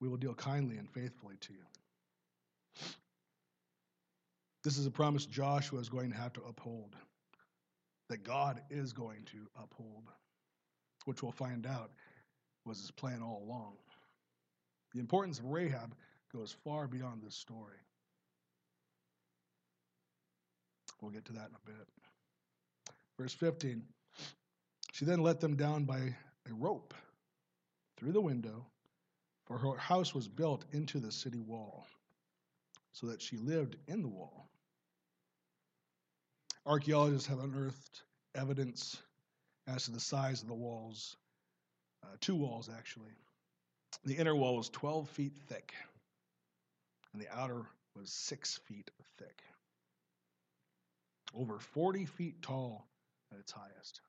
we 0.00 0.08
will 0.08 0.16
deal 0.16 0.34
kindly 0.34 0.76
and 0.76 0.88
faithfully 0.90 1.36
to 1.40 1.52
you. 1.52 1.64
This 4.68 4.76
is 4.76 4.84
a 4.84 4.90
promise 4.90 5.24
Joshua 5.24 5.80
is 5.80 5.88
going 5.88 6.10
to 6.10 6.16
have 6.18 6.34
to 6.34 6.42
uphold, 6.46 6.94
that 8.10 8.22
God 8.22 8.60
is 8.68 8.92
going 8.92 9.24
to 9.32 9.48
uphold, 9.58 10.10
which 11.06 11.22
we'll 11.22 11.32
find 11.32 11.66
out 11.66 11.90
was 12.66 12.78
his 12.78 12.90
plan 12.90 13.22
all 13.22 13.42
along. 13.46 13.76
The 14.92 15.00
importance 15.00 15.38
of 15.38 15.46
Rahab 15.46 15.94
goes 16.34 16.54
far 16.64 16.86
beyond 16.86 17.22
this 17.22 17.34
story. 17.34 17.78
We'll 21.00 21.12
get 21.12 21.24
to 21.24 21.32
that 21.32 21.48
in 21.48 21.54
a 21.54 21.66
bit. 21.66 21.88
Verse 23.18 23.32
15 23.32 23.82
She 24.92 25.06
then 25.06 25.22
let 25.22 25.40
them 25.40 25.56
down 25.56 25.84
by 25.84 26.14
a 26.46 26.52
rope 26.52 26.92
through 27.96 28.12
the 28.12 28.20
window, 28.20 28.66
for 29.46 29.56
her 29.56 29.78
house 29.78 30.14
was 30.14 30.28
built 30.28 30.66
into 30.72 30.98
the 30.98 31.10
city 31.10 31.40
wall, 31.40 31.86
so 32.92 33.06
that 33.06 33.22
she 33.22 33.38
lived 33.38 33.76
in 33.86 34.02
the 34.02 34.08
wall. 34.08 34.47
Archaeologists 36.68 37.26
have 37.28 37.38
unearthed 37.38 38.02
evidence 38.34 38.98
as 39.66 39.86
to 39.86 39.90
the 39.90 39.98
size 39.98 40.42
of 40.42 40.48
the 40.48 40.54
walls, 40.54 41.16
uh, 42.04 42.16
two 42.20 42.36
walls 42.36 42.68
actually. 42.68 43.16
The 44.04 44.14
inner 44.14 44.36
wall 44.36 44.58
was 44.58 44.68
12 44.68 45.08
feet 45.08 45.32
thick, 45.48 45.72
and 47.14 47.22
the 47.22 47.34
outer 47.34 47.62
was 47.96 48.12
six 48.12 48.58
feet 48.58 48.90
thick. 49.16 49.42
Over 51.34 51.58
40 51.58 52.04
feet 52.04 52.42
tall 52.42 52.86
at 53.32 53.38
its 53.38 53.52
highest. 53.52 54.02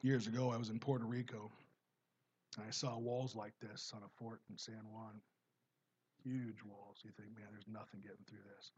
Years 0.00 0.26
ago, 0.26 0.50
I 0.50 0.56
was 0.56 0.70
in 0.70 0.78
Puerto 0.78 1.04
Rico, 1.04 1.50
and 2.56 2.64
I 2.66 2.70
saw 2.70 2.96
walls 2.96 3.36
like 3.36 3.52
this 3.60 3.92
on 3.94 4.02
a 4.02 4.08
fort 4.18 4.40
in 4.48 4.56
San 4.56 4.80
Juan. 4.90 5.20
Huge 6.22 6.62
walls. 6.64 6.98
You 7.04 7.10
think, 7.16 7.34
man, 7.36 7.48
there's 7.50 7.68
nothing 7.68 8.00
getting 8.00 8.24
through 8.28 8.44
this. 8.56 8.72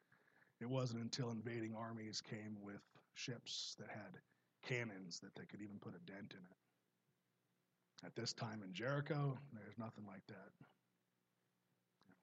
It 0.60 0.68
wasn't 0.68 1.02
until 1.02 1.30
invading 1.30 1.74
armies 1.74 2.20
came 2.20 2.56
with 2.62 2.82
ships 3.14 3.76
that 3.78 3.88
had 3.88 4.20
cannons 4.62 5.20
that 5.20 5.34
they 5.34 5.46
could 5.46 5.62
even 5.62 5.78
put 5.80 5.94
a 5.94 6.10
dent 6.10 6.32
in 6.32 6.44
it. 6.44 8.06
At 8.06 8.14
this 8.14 8.32
time 8.32 8.62
in 8.64 8.72
Jericho, 8.72 9.38
there's 9.52 9.78
nothing 9.78 10.04
like 10.06 10.26
that. 10.28 10.50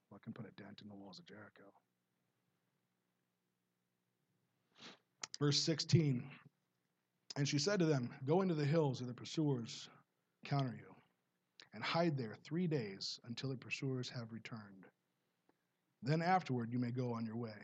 What 0.09 0.24
can 0.24 0.33
put 0.33 0.47
a 0.47 0.62
dent 0.62 0.81
in 0.81 0.89
the 0.89 0.95
walls 0.95 1.19
of 1.19 1.25
Jericho? 1.25 1.65
Verse 5.39 5.59
16 5.59 6.24
And 7.36 7.47
she 7.47 7.59
said 7.59 7.79
to 7.79 7.86
them, 7.86 8.09
Go 8.25 8.41
into 8.41 8.55
the 8.55 8.65
hills, 8.65 9.01
or 9.01 9.05
the 9.05 9.13
pursuers 9.13 9.89
counter 10.45 10.75
you, 10.77 10.95
and 11.74 11.83
hide 11.83 12.17
there 12.17 12.36
three 12.43 12.67
days 12.67 13.19
until 13.27 13.50
the 13.50 13.57
pursuers 13.57 14.09
have 14.09 14.31
returned. 14.31 14.86
Then 16.03 16.21
afterward 16.21 16.71
you 16.71 16.79
may 16.79 16.91
go 16.91 17.13
on 17.13 17.25
your 17.25 17.35
way. 17.35 17.57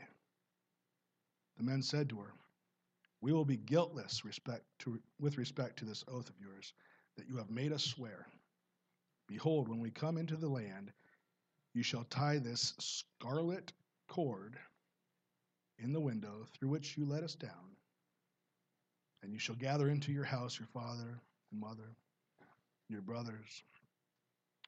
The 1.56 1.64
men 1.64 1.82
said 1.82 2.08
to 2.10 2.18
her, 2.18 2.32
We 3.20 3.32
will 3.32 3.44
be 3.44 3.56
guiltless 3.56 4.24
respect 4.24 4.64
to, 4.80 5.00
with 5.20 5.38
respect 5.38 5.78
to 5.78 5.84
this 5.84 6.04
oath 6.08 6.28
of 6.28 6.40
yours, 6.40 6.72
that 7.16 7.28
you 7.28 7.36
have 7.36 7.50
made 7.50 7.72
us 7.72 7.84
swear. 7.84 8.26
Behold, 9.28 9.68
when 9.68 9.80
we 9.80 9.90
come 9.90 10.18
into 10.18 10.36
the 10.36 10.48
land, 10.48 10.92
you 11.74 11.82
shall 11.82 12.04
tie 12.04 12.38
this 12.38 12.74
scarlet 12.78 13.72
cord 14.08 14.56
in 15.78 15.92
the 15.92 16.00
window 16.00 16.46
through 16.52 16.68
which 16.68 16.96
you 16.96 17.04
let 17.04 17.22
us 17.22 17.34
down, 17.34 17.76
and 19.22 19.32
you 19.32 19.38
shall 19.38 19.56
gather 19.56 19.88
into 19.88 20.12
your 20.12 20.24
house 20.24 20.58
your 20.58 20.68
father 20.68 21.20
and 21.50 21.60
mother, 21.60 21.96
your 22.88 23.00
brothers, 23.00 23.62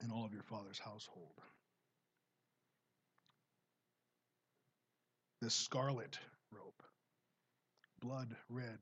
and 0.02 0.10
all 0.10 0.24
of 0.24 0.32
your 0.32 0.42
father's 0.42 0.78
household. 0.78 1.40
This 5.40 5.54
scarlet 5.54 6.18
rope, 6.50 6.82
blood 8.00 8.34
red 8.48 8.78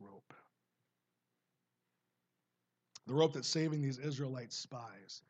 rope. 0.00 0.34
The 3.06 3.14
rope 3.14 3.32
that's 3.32 3.48
saving 3.48 3.80
these 3.80 3.98
Israelite 3.98 4.52
spies 4.52 5.22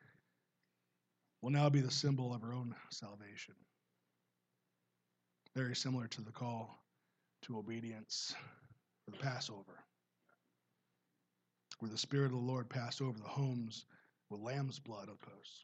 will 1.41 1.51
now 1.51 1.69
be 1.69 1.79
the 1.79 1.89
symbol 1.89 2.33
of 2.33 2.43
our 2.43 2.53
own 2.53 2.75
salvation. 2.89 3.55
Very 5.55 5.75
similar 5.75 6.07
to 6.07 6.21
the 6.21 6.31
call 6.31 6.83
to 7.43 7.57
obedience 7.57 8.35
for 9.05 9.11
the 9.11 9.17
Passover, 9.17 9.83
where 11.79 11.89
the 11.89 11.97
Spirit 11.97 12.25
of 12.25 12.31
the 12.31 12.37
Lord 12.37 12.69
passed 12.69 13.01
over 13.01 13.17
the 13.17 13.23
homes 13.23 13.85
with 14.29 14.41
lamb's 14.41 14.77
blood 14.77 15.07
of 15.07 15.21
course. 15.21 15.63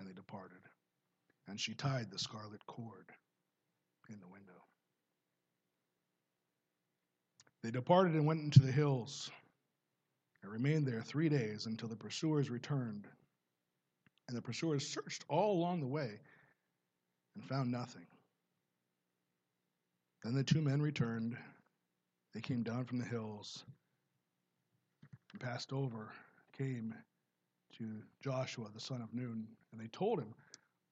and 0.00 0.08
they 0.08 0.14
departed. 0.14 0.58
And 1.46 1.60
she 1.60 1.74
tied 1.74 2.10
the 2.10 2.18
scarlet 2.18 2.66
cord 2.66 3.06
in 4.08 4.18
the 4.18 4.26
window. 4.26 4.52
They 7.62 7.70
departed 7.70 8.14
and 8.14 8.26
went 8.26 8.42
into 8.42 8.62
the 8.62 8.72
hills 8.72 9.30
and 10.42 10.50
remained 10.50 10.86
there 10.86 11.02
three 11.02 11.28
days 11.28 11.66
until 11.66 11.88
the 11.88 11.96
pursuers 11.96 12.48
returned. 12.48 13.06
And 14.28 14.36
the 14.36 14.42
pursuers 14.42 14.86
searched 14.86 15.24
all 15.28 15.52
along 15.52 15.80
the 15.80 15.86
way 15.86 16.20
and 17.34 17.44
found 17.44 17.70
nothing. 17.70 18.06
Then 20.22 20.34
the 20.34 20.44
two 20.44 20.62
men 20.62 20.80
returned. 20.80 21.36
They 22.32 22.40
came 22.40 22.62
down 22.62 22.84
from 22.84 22.98
the 22.98 23.04
hills 23.04 23.64
and 25.32 25.40
passed 25.40 25.72
over, 25.72 26.12
came 26.56 26.94
to 27.80 28.02
Joshua, 28.22 28.66
the 28.74 28.80
son 28.80 29.00
of 29.00 29.12
Nun, 29.14 29.46
and 29.72 29.80
they 29.80 29.88
told 29.88 30.18
him 30.20 30.34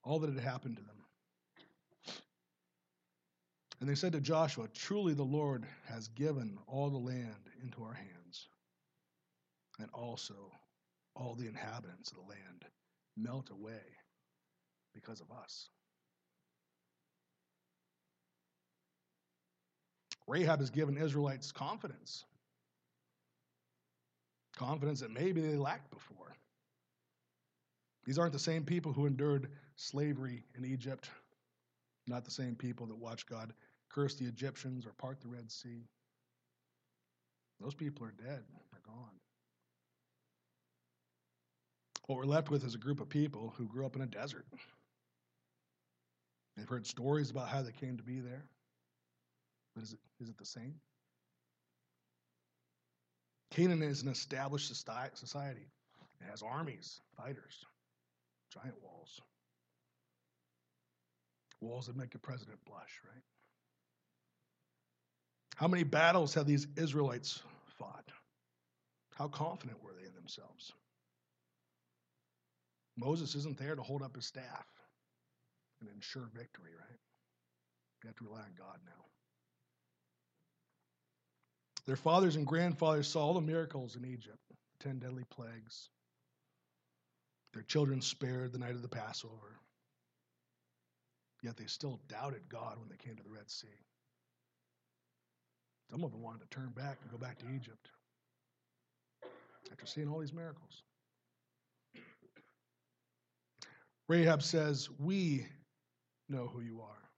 all 0.05 0.19
that 0.21 0.33
had 0.33 0.43
happened 0.43 0.77
to 0.77 0.83
them. 0.83 0.97
And 3.81 3.89
they 3.89 3.95
said 3.95 4.13
to 4.13 4.21
Joshua, 4.21 4.69
Truly 4.75 5.13
the 5.13 5.23
Lord 5.23 5.67
has 5.87 6.09
given 6.09 6.59
all 6.67 6.89
the 6.89 6.97
land 6.97 7.51
into 7.63 7.83
our 7.83 7.93
hands, 7.93 8.49
and 9.79 9.89
also 9.93 10.35
all 11.15 11.35
the 11.35 11.47
inhabitants 11.47 12.11
of 12.11 12.17
the 12.17 12.23
land 12.23 12.65
melt 13.17 13.51
away 13.51 13.83
because 14.95 15.21
of 15.21 15.31
us. 15.31 15.69
Rahab 20.27 20.61
has 20.61 20.71
given 20.71 20.97
Israelites 20.97 21.53
confidence. 21.53 22.25
Confidence 24.57 25.01
that 25.01 25.11
maybe 25.11 25.41
they 25.41 25.57
lacked 25.57 25.91
before. 25.91 26.35
These 28.09 28.19
aren't 28.19 28.33
the 28.33 28.39
same 28.39 28.65
people 28.65 28.95
who 28.95 29.05
endured 29.05 29.51
slavery 29.77 30.43
in 30.57 30.65
Egypt, 30.65 31.11
not 32.07 32.25
the 32.25 32.31
same 32.31 32.55
people 32.55 32.87
that 32.87 32.97
watched 32.97 33.29
God 33.29 33.53
curse 33.91 34.15
the 34.15 34.25
Egyptians 34.25 34.87
or 34.87 34.93
part 34.93 35.21
the 35.21 35.29
Red 35.29 35.53
Sea. 35.53 35.85
Those 37.61 37.75
people 37.75 38.07
are 38.07 38.13
dead, 38.13 38.45
they're 38.73 38.81
gone. 38.87 39.21
What 42.07 42.17
we're 42.17 42.25
left 42.25 42.49
with 42.49 42.65
is 42.65 42.75
a 42.75 42.79
group 42.79 42.99
of 42.99 43.11
people 43.11 43.53
who 43.59 43.69
grew 43.69 43.85
up 43.85 43.95
in 43.95 44.01
a 44.01 44.07
desert. 44.07 44.47
They've 46.57 46.67
heard 46.67 46.87
stories 46.87 47.31
about 47.31 47.49
how 47.49 47.61
they 47.61 47.73
came 47.73 47.99
to 47.99 48.03
be 48.03 48.21
there. 48.21 48.47
But 49.75 49.85
is 49.85 49.93
it, 49.93 49.99
is 50.19 50.31
it 50.31 50.39
the 50.39 50.47
same? 50.47 50.77
Canaan 53.51 53.83
is 53.83 54.01
an 54.01 54.09
established 54.09 54.69
society. 54.69 55.69
It 56.23 56.31
has 56.31 56.43
armies, 56.43 57.03
fighters, 57.15 57.67
giant 58.53 58.77
walls. 58.83 59.21
Walls 61.61 61.87
that 61.87 61.97
make 61.97 62.15
a 62.15 62.19
president 62.19 62.59
blush, 62.65 63.01
right? 63.05 63.23
How 65.57 65.67
many 65.67 65.83
battles 65.83 66.35
have 66.35 66.47
these 66.47 66.67
Israelites 66.77 67.43
fought? 67.79 68.05
How 69.17 69.27
confident 69.27 69.83
were 69.83 69.93
they 69.93 70.07
in 70.07 70.15
themselves? 70.15 70.73
Moses 72.97 73.35
isn't 73.35 73.59
there 73.59 73.75
to 73.75 73.83
hold 73.83 74.03
up 74.03 74.15
his 74.15 74.27
staff 74.27 74.67
and 75.81 75.91
ensure 75.91 76.29
victory, 76.35 76.71
right? 76.79 76.99
You 78.03 78.09
have 78.09 78.17
to 78.17 78.25
rely 78.25 78.41
on 78.41 78.55
God 78.57 78.79
now. 78.87 79.05
Their 81.87 81.97
fathers 81.97 82.37
and 82.37 82.47
grandfathers 82.47 83.09
saw 83.09 83.23
all 83.23 83.35
the 83.35 83.41
miracles 83.41 83.97
in 83.97 84.05
Egypt, 84.05 84.39
ten 84.81 84.99
deadly 84.99 85.25
plagues. 85.31 85.89
Their 87.59 87.65
children 87.65 88.01
spared 88.01 88.53
the 88.53 88.59
night 88.61 88.77
of 88.77 88.83
the 88.83 88.89
Passover. 88.89 89.59
Yet 91.43 91.57
they 91.57 91.67
still 91.67 91.99
doubted 92.07 92.43
God 92.49 92.79
when 92.79 92.89
they 92.89 92.95
came 92.95 93.17
to 93.17 93.23
the 93.25 93.31
Red 93.31 93.51
Sea. 93.51 93.67
Some 95.91 96.05
of 96.05 96.13
them 96.13 96.23
wanted 96.23 96.43
to 96.43 96.57
turn 96.57 96.69
back 96.77 96.99
and 97.03 97.11
go 97.11 97.19
back 97.19 97.37
to 97.41 97.47
Egypt 97.53 97.91
after 99.73 99.87
seeing 99.87 100.09
all 100.09 100.21
these 100.21 100.33
miracles. 100.33 100.85
Rahab 104.07 104.41
says, 104.45 104.89
We 105.01 105.45
know 106.29 106.47
who 106.47 106.61
you 106.61 106.81
are. 106.81 107.11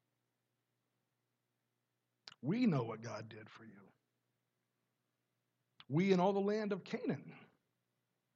We 2.41 2.65
know 2.65 2.83
what 2.83 3.03
God 3.03 3.29
did 3.29 3.51
for 3.51 3.65
you. 3.65 3.73
We 5.91 6.15
in 6.15 6.19
all 6.19 6.33
the 6.33 6.41
land 6.41 6.73
of 6.73 6.83
Canaan 6.83 7.31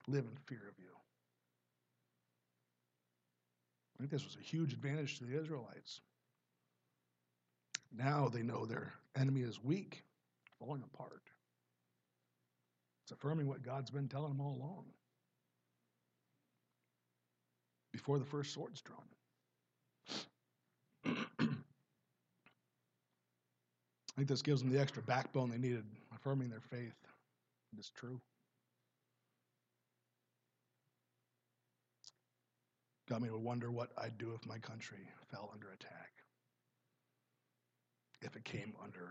live 0.07 0.27
in 0.27 0.37
fear 0.45 0.69
of 0.69 0.79
you. 0.79 0.91
I 3.94 3.94
think 4.05 4.13
this 4.13 4.27
was 4.27 4.37
a 4.37 4.45
huge 4.45 4.75
advantage 4.75 5.17
to 5.17 5.25
the 5.25 5.41
Israelites. 5.41 6.03
Now 7.97 8.29
they 8.29 8.43
know 8.43 8.67
their 8.67 8.93
enemy 9.17 9.41
is 9.41 9.65
weak, 9.65 10.05
falling 10.59 10.85
apart. 10.93 11.23
It's 13.03 13.13
affirming 13.13 13.49
what 13.49 13.63
God's 13.63 13.91
been 13.91 14.09
telling 14.09 14.29
them 14.29 14.43
all 14.43 14.57
along 14.57 14.85
before 17.93 18.19
the 18.19 18.27
first 18.27 18.53
sword's 18.53 18.83
drawn. 18.83 19.01
I 21.41 21.47
think 24.17 24.29
this 24.29 24.43
gives 24.43 24.61
them 24.61 24.71
the 24.71 24.81
extra 24.81 25.03
backbone 25.03 25.49
they 25.49 25.57
needed, 25.57 25.87
affirming 26.15 26.51
their 26.51 26.61
faith. 26.61 26.93
It 27.73 27.81
is 27.81 27.91
true. 27.97 28.21
Got 33.09 33.21
me 33.21 33.29
to 33.29 33.37
wonder 33.37 33.71
what 33.71 33.91
I'd 33.99 34.17
do 34.17 34.33
if 34.35 34.47
my 34.47 34.59
country 34.59 35.07
fell 35.31 35.51
under 35.53 35.71
attack, 35.71 36.11
if 38.23 38.35
it 38.35 38.45
came 38.45 38.75
under 38.83 39.11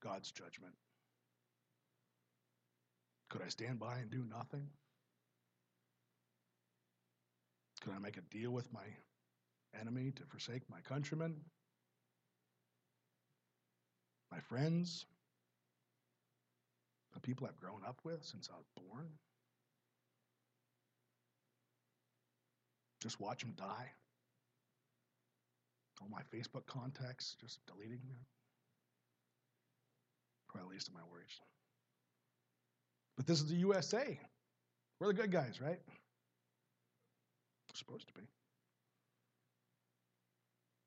God's 0.00 0.30
judgment. 0.30 0.74
Could 3.30 3.42
I 3.42 3.48
stand 3.48 3.80
by 3.80 3.98
and 3.98 4.10
do 4.10 4.22
nothing? 4.30 4.68
Could 7.80 7.92
I 7.94 7.98
make 7.98 8.16
a 8.16 8.20
deal 8.20 8.52
with 8.52 8.72
my 8.72 8.84
enemy 9.80 10.12
to 10.12 10.22
forsake 10.26 10.62
my 10.70 10.80
countrymen, 10.88 11.34
my 14.30 14.38
friends, 14.38 15.06
the 17.12 17.20
people 17.20 17.46
I've 17.48 17.56
grown 17.56 17.82
up 17.86 17.98
with 18.04 18.24
since 18.24 18.48
I 18.52 18.56
was 18.56 18.66
born? 18.76 19.08
Just 23.04 23.20
watch 23.20 23.42
them 23.42 23.52
die? 23.54 23.90
All 26.00 26.08
my 26.08 26.22
Facebook 26.34 26.64
contacts, 26.64 27.36
just 27.38 27.58
deleting 27.66 28.00
them? 28.08 28.16
Probably 30.48 30.72
least 30.72 30.88
of 30.88 30.94
my 30.94 31.02
worries. 31.12 31.38
But 33.18 33.26
this 33.26 33.42
is 33.42 33.48
the 33.48 33.56
USA. 33.56 34.18
We're 34.98 35.08
the 35.08 35.14
good 35.14 35.30
guys, 35.30 35.60
right? 35.60 35.78
We're 37.68 37.74
supposed 37.74 38.08
to 38.08 38.14
be. 38.14 38.26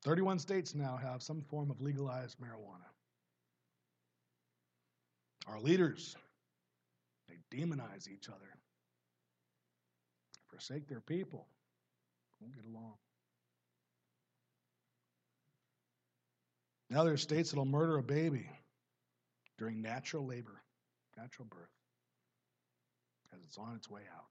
31 0.02 0.40
states 0.40 0.74
now 0.74 0.98
have 1.00 1.22
some 1.22 1.40
form 1.42 1.70
of 1.70 1.80
legalized 1.80 2.36
marijuana. 2.40 2.88
Our 5.46 5.60
leaders, 5.60 6.16
they 7.28 7.36
demonize 7.56 8.08
each 8.08 8.28
other, 8.28 8.58
forsake 10.50 10.88
their 10.88 11.00
people, 11.00 11.46
won't 12.40 12.54
get 12.54 12.64
along. 12.64 12.94
Now 16.90 17.04
there's 17.04 17.22
states 17.22 17.50
that'll 17.50 17.66
murder 17.66 17.98
a 17.98 18.02
baby 18.02 18.48
during 19.58 19.82
natural 19.82 20.26
labor, 20.26 20.62
natural 21.16 21.46
birth, 21.50 21.68
as 23.34 23.40
it's 23.44 23.58
on 23.58 23.74
its 23.76 23.90
way 23.90 24.02
out. 24.16 24.24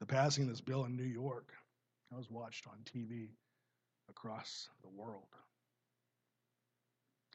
The 0.00 0.06
passing 0.06 0.44
of 0.44 0.50
this 0.50 0.60
bill 0.60 0.84
in 0.84 0.96
New 0.96 1.04
York, 1.04 1.52
I 2.12 2.16
was 2.16 2.28
watched 2.28 2.66
on 2.66 2.78
TV 2.84 3.28
across 4.08 4.68
the 4.82 4.88
world. 4.88 5.28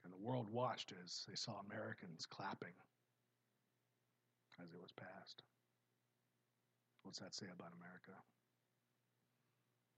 And 0.03 0.11
the 0.11 0.17
world 0.17 0.47
watched 0.51 0.91
as 1.03 1.23
they 1.29 1.35
saw 1.35 1.53
Americans 1.69 2.25
clapping 2.25 2.73
as 4.61 4.73
it 4.73 4.81
was 4.81 4.91
passed. 4.91 5.43
What's 7.03 7.19
that 7.19 7.33
say 7.33 7.45
about 7.45 7.71
America? 7.77 8.11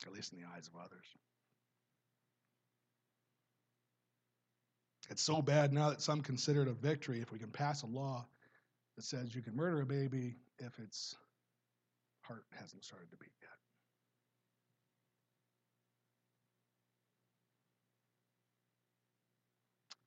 At 0.05 0.13
least 0.13 0.33
in 0.33 0.39
the 0.39 0.45
eyes 0.55 0.67
of 0.67 0.79
others. 0.79 1.05
It's 5.09 5.23
so 5.23 5.41
bad 5.41 5.73
now 5.73 5.89
that 5.89 6.01
some 6.01 6.21
consider 6.21 6.61
it 6.61 6.67
a 6.67 6.73
victory 6.73 7.19
if 7.19 7.31
we 7.31 7.39
can 7.39 7.49
pass 7.49 7.81
a 7.81 7.87
law 7.87 8.27
that 8.95 9.03
says 9.03 9.33
you 9.33 9.41
can 9.41 9.55
murder 9.55 9.81
a 9.81 9.85
baby 9.85 10.35
if 10.59 10.77
its 10.79 11.15
heart 12.21 12.43
hasn't 12.59 12.85
started 12.85 13.09
to 13.09 13.17
beat 13.17 13.31
yet. 13.41 13.49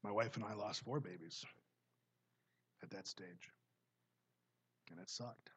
My 0.05 0.11
wife 0.11 0.37
and 0.37 0.45
I 0.45 0.55
lost 0.55 0.85
four 0.85 1.01
babies 1.01 1.45
at 2.83 2.91
that 2.91 3.07
stage, 3.07 3.51
and 4.93 5.01
it 5.01 5.11
sucked. 5.11 5.51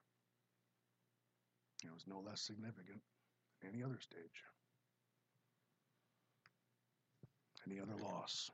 It 1.83 1.93
was 1.93 2.05
no 2.07 2.23
less 2.25 2.41
significant 2.41 3.01
than 3.61 3.71
any 3.73 3.83
other 3.83 3.99
stage, 3.99 4.43
any 7.67 7.79
other 7.79 8.01
loss. 8.01 8.49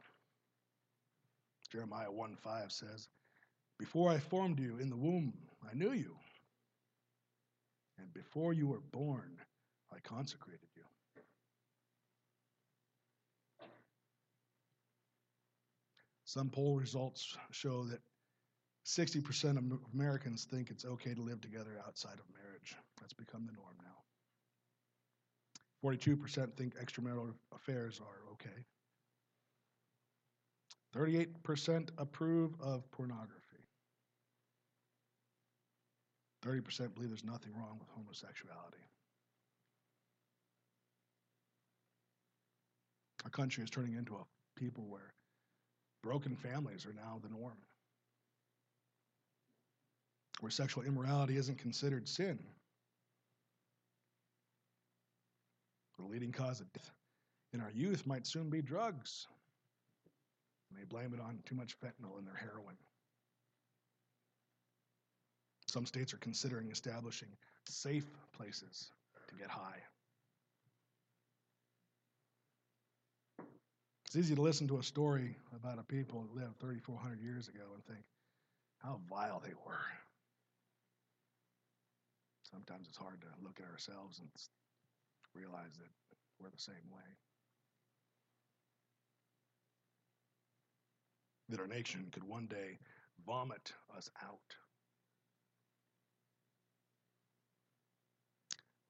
Jeremiah 1.71 2.11
1 2.11 2.35
5 2.35 2.71
says, 2.71 3.07
Before 3.79 4.09
I 4.09 4.17
formed 4.17 4.59
you 4.59 4.77
in 4.79 4.89
the 4.89 4.97
womb, 4.97 5.33
I 5.69 5.73
knew 5.73 5.93
you. 5.93 6.15
And 7.97 8.13
before 8.13 8.51
you 8.51 8.67
were 8.67 8.81
born, 8.91 9.37
I 9.93 9.99
consecrated 9.99 10.67
you. 10.75 10.83
Some 16.25 16.49
poll 16.49 16.77
results 16.77 17.37
show 17.51 17.83
that 17.83 17.99
60% 18.85 19.57
of 19.57 19.79
Americans 19.93 20.45
think 20.49 20.69
it's 20.69 20.85
okay 20.85 21.13
to 21.13 21.21
live 21.21 21.41
together 21.41 21.79
outside 21.85 22.13
of 22.13 22.25
marriage. 22.33 22.75
That's 22.99 23.13
become 23.13 23.45
the 23.45 23.53
norm 23.53 23.75
now. 23.83 24.01
42% 25.83 26.53
think 26.55 26.75
extramarital 26.75 27.33
affairs 27.53 27.99
are 28.01 28.31
okay. 28.33 28.65
38% 30.95 31.89
approve 31.97 32.53
of 32.61 32.89
pornography. 32.91 33.37
30% 36.45 36.93
believe 36.95 37.09
there's 37.09 37.23
nothing 37.23 37.53
wrong 37.55 37.77
with 37.79 37.87
homosexuality. 37.89 38.83
Our 43.23 43.29
country 43.29 43.63
is 43.63 43.69
turning 43.69 43.93
into 43.93 44.15
a 44.15 44.25
people 44.59 44.85
where 44.87 45.13
broken 46.01 46.35
families 46.35 46.85
are 46.87 46.93
now 46.93 47.19
the 47.21 47.29
norm, 47.29 47.57
where 50.41 50.49
sexual 50.49 50.83
immorality 50.83 51.37
isn't 51.37 51.59
considered 51.59 52.07
sin. 52.07 52.37
The 55.97 56.05
leading 56.05 56.31
cause 56.31 56.59
of 56.59 56.73
death 56.73 56.91
in 57.53 57.61
our 57.61 57.69
youth 57.71 58.07
might 58.07 58.25
soon 58.25 58.49
be 58.49 58.61
drugs. 58.61 59.27
And 60.69 60.79
they 60.79 60.85
blame 60.85 61.13
it 61.13 61.19
on 61.19 61.39
too 61.45 61.55
much 61.55 61.79
fentanyl 61.79 62.17
in 62.17 62.25
their 62.25 62.35
heroin. 62.35 62.75
Some 65.67 65.85
states 65.85 66.13
are 66.13 66.17
considering 66.17 66.71
establishing 66.71 67.29
safe 67.67 68.07
places 68.35 68.89
to 69.29 69.35
get 69.35 69.49
high. 69.49 69.77
It's 74.05 74.15
easy 74.15 74.35
to 74.35 74.41
listen 74.41 74.67
to 74.67 74.79
a 74.79 74.83
story 74.83 75.37
about 75.55 75.79
a 75.79 75.83
people 75.83 76.23
that 76.23 76.35
lived 76.35 76.59
3,400 76.59 77.21
years 77.21 77.47
ago 77.47 77.63
and 77.73 77.85
think 77.85 78.03
how 78.79 78.99
vile 79.09 79.39
they 79.39 79.53
were. 79.65 79.85
Sometimes 82.51 82.87
it's 82.87 82.97
hard 82.97 83.21
to 83.21 83.27
look 83.43 83.59
at 83.59 83.71
ourselves 83.71 84.19
and 84.19 84.29
realize 85.33 85.77
that 85.77 85.89
we're 86.39 86.49
the 86.49 86.59
same 86.59 86.91
way. 86.91 87.01
That 91.49 91.59
our 91.59 91.67
nation 91.67 92.07
could 92.11 92.23
one 92.23 92.47
day 92.47 92.79
vomit 93.25 93.73
us 93.97 94.09
out. 94.23 94.55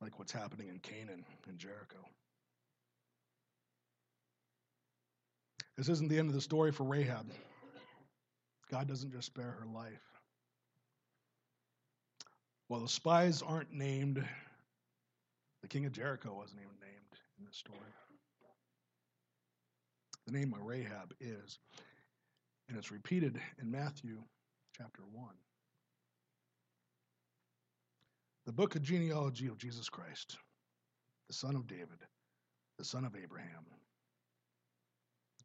like 0.02 0.18
what's 0.18 0.32
happening 0.32 0.68
in 0.68 0.80
Canaan 0.80 1.24
and 1.48 1.58
Jericho. 1.60 2.00
This 5.78 5.90
isn't 5.90 6.10
the 6.10 6.18
end 6.18 6.28
of 6.28 6.36
the 6.36 6.42
story 6.42 6.72
for 6.72 6.84
Rahab. 6.84 7.28
God 8.70 8.88
doesn't 8.88 9.12
just 9.12 9.28
spare 9.28 9.56
her 9.60 9.66
life. 9.74 10.11
While 12.72 12.80
the 12.80 12.88
spies 12.88 13.42
aren't 13.42 13.74
named, 13.74 14.26
the 15.62 15.68
king 15.68 15.86
of 15.86 15.92
Jericho 15.92 16.34
wasn't 16.34 16.62
even 16.62 16.80
named 16.80 17.20
in 17.38 17.46
this 17.46 17.58
story. 17.58 17.92
The 20.26 20.32
name 20.32 20.54
of 20.54 20.62
Rahab 20.62 21.14
is, 21.20 21.60
and 22.70 22.78
it's 22.78 22.90
repeated 22.90 23.38
in 23.62 23.70
Matthew 23.70 24.20
chapter 24.78 25.02
1 25.12 25.28
the 28.46 28.54
book 28.54 28.78
of 28.78 28.84
genealogy 28.84 29.48
of 29.48 29.58
Jesus 29.58 29.90
Christ, 29.90 30.38
the 31.28 31.34
son 31.34 31.58
of 31.58 31.68
David, 31.68 32.00
the 32.78 32.86
son 32.86 33.04
of 33.04 33.18
Abraham. 33.22 33.66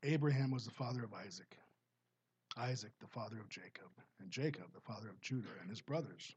Abraham 0.04 0.52
was 0.52 0.64
the 0.64 0.70
father 0.70 1.02
of 1.02 1.12
Isaac, 1.12 1.58
Isaac 2.56 2.92
the 3.00 3.08
father 3.08 3.40
of 3.40 3.48
Jacob, 3.48 3.90
and 4.20 4.30
Jacob 4.30 4.72
the 4.72 4.80
father 4.80 5.08
of 5.08 5.20
Judah 5.20 5.48
and 5.60 5.68
his 5.68 5.80
brothers, 5.80 6.36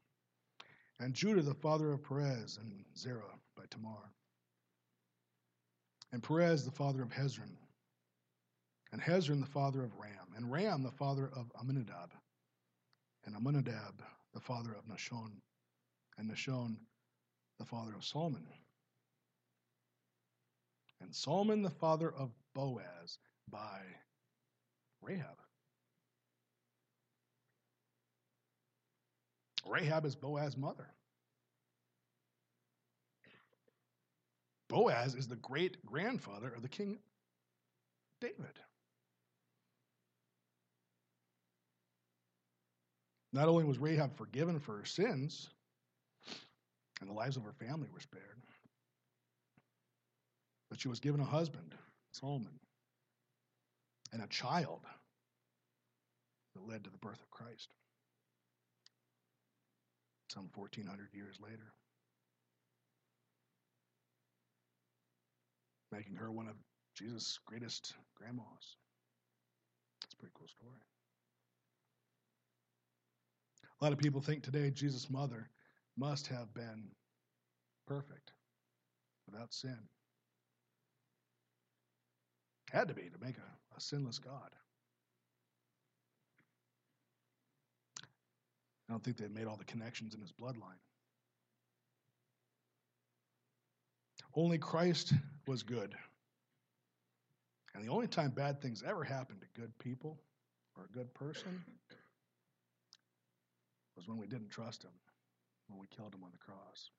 and 0.99 1.13
Judah 1.13 1.41
the 1.41 1.53
father 1.53 1.91
of 1.91 2.03
Perez 2.03 2.57
and 2.61 2.83
Zerah 2.97 3.39
by 3.55 3.63
Tamar, 3.69 4.11
and 6.11 6.21
Perez 6.21 6.65
the 6.65 6.71
father 6.71 7.01
of 7.01 7.09
Hezron, 7.09 7.55
and 8.91 9.01
Hezron 9.01 9.39
the 9.39 9.45
father 9.45 9.83
of 9.83 9.95
Ram, 9.97 10.33
and 10.35 10.51
Ram 10.51 10.83
the 10.83 10.91
father 10.91 11.29
of 11.33 11.51
Amminadab, 11.59 12.11
and 13.25 13.35
Amminadab 13.35 14.03
the 14.33 14.39
father 14.39 14.73
of 14.73 14.85
Nahshon, 14.87 15.31
and 16.17 16.29
Nahshon, 16.29 16.75
the 17.59 17.65
father 17.65 17.93
of 17.95 18.03
Salmon, 18.03 18.45
And 21.01 21.15
Salmon 21.15 21.61
the 21.61 21.69
father 21.69 22.11
of 22.11 22.31
Boaz, 22.53 23.19
by 23.49 23.81
Rahab. 25.01 25.37
Rahab 29.65 30.05
is 30.05 30.15
Boaz's 30.15 30.57
mother. 30.57 30.87
Boaz 34.69 35.15
is 35.15 35.27
the 35.27 35.35
great 35.35 35.83
grandfather 35.85 36.49
of 36.49 36.61
the 36.61 36.69
king 36.69 36.99
David. 38.21 38.59
Not 43.31 43.47
only 43.47 43.63
was 43.63 43.77
Rahab 43.77 44.17
forgiven 44.17 44.59
for 44.59 44.77
her 44.77 44.85
sins, 44.85 45.49
and 46.99 47.09
the 47.09 47.13
lives 47.13 47.37
of 47.37 47.43
her 47.43 47.53
family 47.53 47.87
were 47.93 47.99
spared. 47.99 48.23
But 50.69 50.79
she 50.79 50.87
was 50.87 50.99
given 50.99 51.21
a 51.21 51.25
husband, 51.25 51.73
Salmon, 52.11 52.59
and 54.11 54.21
a 54.21 54.27
child 54.27 54.81
that 56.55 56.67
led 56.67 56.83
to 56.83 56.89
the 56.89 56.97
birth 56.97 57.21
of 57.21 57.29
Christ 57.29 57.73
some 60.29 60.49
1,400 60.53 61.09
years 61.13 61.37
later, 61.41 61.73
making 65.91 66.15
her 66.15 66.31
one 66.31 66.47
of 66.47 66.55
Jesus' 66.95 67.39
greatest 67.45 67.93
grandmas. 68.15 68.77
It's 70.05 70.13
pretty 70.13 70.33
cool 70.37 70.47
story. 70.47 70.79
A 73.81 73.83
lot 73.83 73.93
of 73.93 73.99
people 73.99 74.21
think 74.21 74.43
today 74.43 74.69
Jesus' 74.69 75.09
mother 75.09 75.49
must 75.97 76.27
have 76.27 76.53
been 76.53 76.83
perfect, 77.87 78.31
without 79.25 79.53
sin. 79.53 79.77
Had 82.71 82.87
to 82.89 82.93
be 82.93 83.09
to 83.09 83.25
make 83.25 83.37
a, 83.37 83.75
a 83.77 83.81
sinless 83.81 84.19
God. 84.19 84.51
I 88.89 88.91
don't 88.91 89.03
think 89.03 89.17
they 89.17 89.27
made 89.27 89.45
all 89.45 89.55
the 89.55 89.65
connections 89.65 90.15
in 90.15 90.21
his 90.21 90.31
bloodline. 90.31 90.79
Only 94.35 94.57
Christ 94.57 95.13
was 95.47 95.61
good. 95.61 95.93
And 97.75 97.87
the 97.87 97.91
only 97.91 98.07
time 98.07 98.31
bad 98.31 98.61
things 98.61 98.83
ever 98.85 99.03
happened 99.03 99.41
to 99.41 99.61
good 99.61 99.77
people 99.77 100.19
or 100.75 100.85
a 100.85 100.91
good 100.91 101.13
person 101.13 101.63
was 103.95 104.07
when 104.07 104.17
we 104.17 104.25
didn't 104.25 104.49
trust 104.49 104.83
him, 104.83 104.91
when 105.67 105.79
we 105.79 105.85
killed 105.95 106.15
him 106.15 106.23
on 106.23 106.31
the 106.31 106.37
cross. 106.39 106.89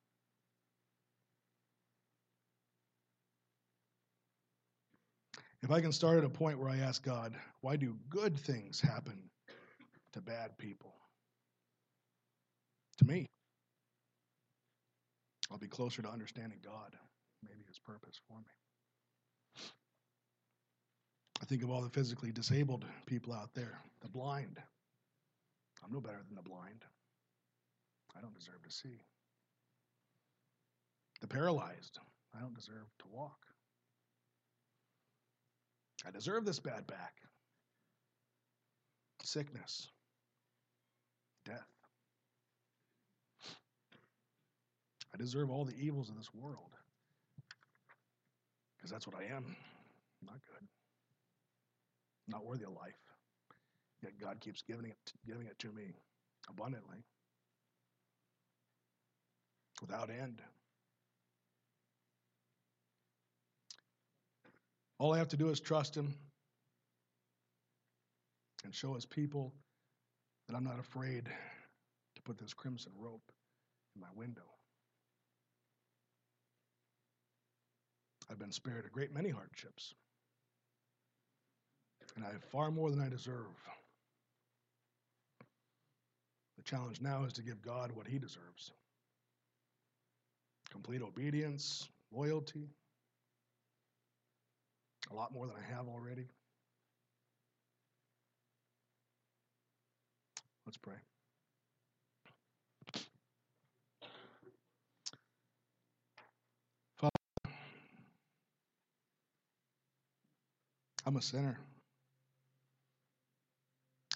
If 5.63 5.73
I 5.73 5.81
can 5.81 5.93
start 5.93 6.19
at 6.19 6.25
a 6.25 6.29
point 6.29 6.59
where 6.59 6.71
I 6.71 6.79
ask 6.79 7.05
God, 7.05 7.35
why 7.63 7.77
do 7.77 7.97
good 8.09 8.39
things 8.39 8.81
happen 8.81 9.19
to 10.13 10.21
bad 10.21 10.57
people? 10.57 10.95
To 13.01 13.07
me, 13.07 13.27
I'll 15.51 15.57
be 15.57 15.69
closer 15.69 16.03
to 16.03 16.09
understanding 16.11 16.59
God, 16.63 16.95
maybe 17.43 17.65
His 17.67 17.79
purpose 17.79 18.21
for 18.29 18.37
me. 18.37 19.65
I 21.41 21.47
think 21.47 21.63
of 21.63 21.71
all 21.71 21.81
the 21.81 21.89
physically 21.89 22.31
disabled 22.31 22.85
people 23.07 23.33
out 23.33 23.55
there, 23.55 23.79
the 24.03 24.09
blind. 24.09 24.59
I'm 25.83 25.91
no 25.91 26.01
better 26.01 26.21
than 26.27 26.37
the 26.37 26.43
blind. 26.43 26.85
I 28.15 28.21
don't 28.21 28.35
deserve 28.35 28.63
to 28.65 28.71
see. 28.71 29.01
The 31.23 31.27
paralyzed. 31.27 31.99
I 32.37 32.41
don't 32.41 32.55
deserve 32.55 32.87
to 32.99 33.05
walk. 33.11 33.39
I 36.07 36.11
deserve 36.11 36.45
this 36.45 36.61
bad 36.61 36.87
back. 36.87 37.15
Sickness. 39.23 39.89
Death. 41.47 41.80
I 45.15 45.19
deserve 45.19 45.51
all 45.51 45.65
the 45.65 45.77
evils 45.77 46.09
of 46.09 46.17
this 46.17 46.33
world. 46.33 46.71
Because 48.77 48.91
that's 48.91 49.07
what 49.07 49.17
I 49.17 49.35
am. 49.35 49.57
Not 50.23 50.35
good. 50.47 50.69
Not 52.29 52.45
worthy 52.45 52.65
of 52.65 52.73
life. 52.73 52.95
Yet 54.03 54.13
God 54.21 54.41
keeps 54.41 54.63
giving 54.63 54.87
it, 54.87 55.13
giving 55.27 55.47
it 55.47 55.59
to 55.59 55.73
me 55.73 55.93
abundantly, 56.49 57.05
without 59.81 60.11
end. 60.11 60.41
All 64.99 65.13
I 65.13 65.19
have 65.19 65.29
to 65.29 65.37
do 65.37 65.49
is 65.49 65.61
trust 65.61 65.95
Him 65.97 66.15
and 68.65 68.75
show 68.75 68.95
His 68.95 69.07
people 69.07 69.53
that 70.47 70.57
I'm 70.57 70.65
not 70.65 70.79
afraid 70.79 71.25
to 71.25 72.23
put 72.23 72.39
this 72.39 72.55
crimson 72.55 72.93
rope 72.99 73.33
in 73.95 74.01
my 74.01 74.09
window. 74.15 74.43
I've 78.31 78.39
been 78.39 78.53
spared 78.53 78.87
a 78.87 78.89
great 78.89 79.13
many 79.13 79.31
hardships, 79.31 79.95
and 82.15 82.25
I 82.25 82.33
have 82.33 82.45
far 82.45 82.71
more 82.71 82.91
than 82.91 83.01
I 83.01 83.09
deserve. 83.09 83.47
The 86.57 86.63
challenge 86.63 87.01
now 87.01 87.25
is 87.25 87.33
to 87.35 87.43
give 87.43 87.63
God 87.63 87.91
what 87.93 88.07
He 88.07 88.19
deserves 88.19 88.73
complete 90.71 91.03
obedience, 91.03 91.89
loyalty, 92.13 92.69
a 95.11 95.15
lot 95.15 95.33
more 95.33 95.47
than 95.47 95.57
I 95.57 95.75
have 95.75 95.89
already. 95.89 96.29
Let's 100.65 100.77
pray. 100.77 100.95
Father, 106.99 107.11
I'm 111.11 111.17
a 111.17 111.23
sinner. 111.23 111.59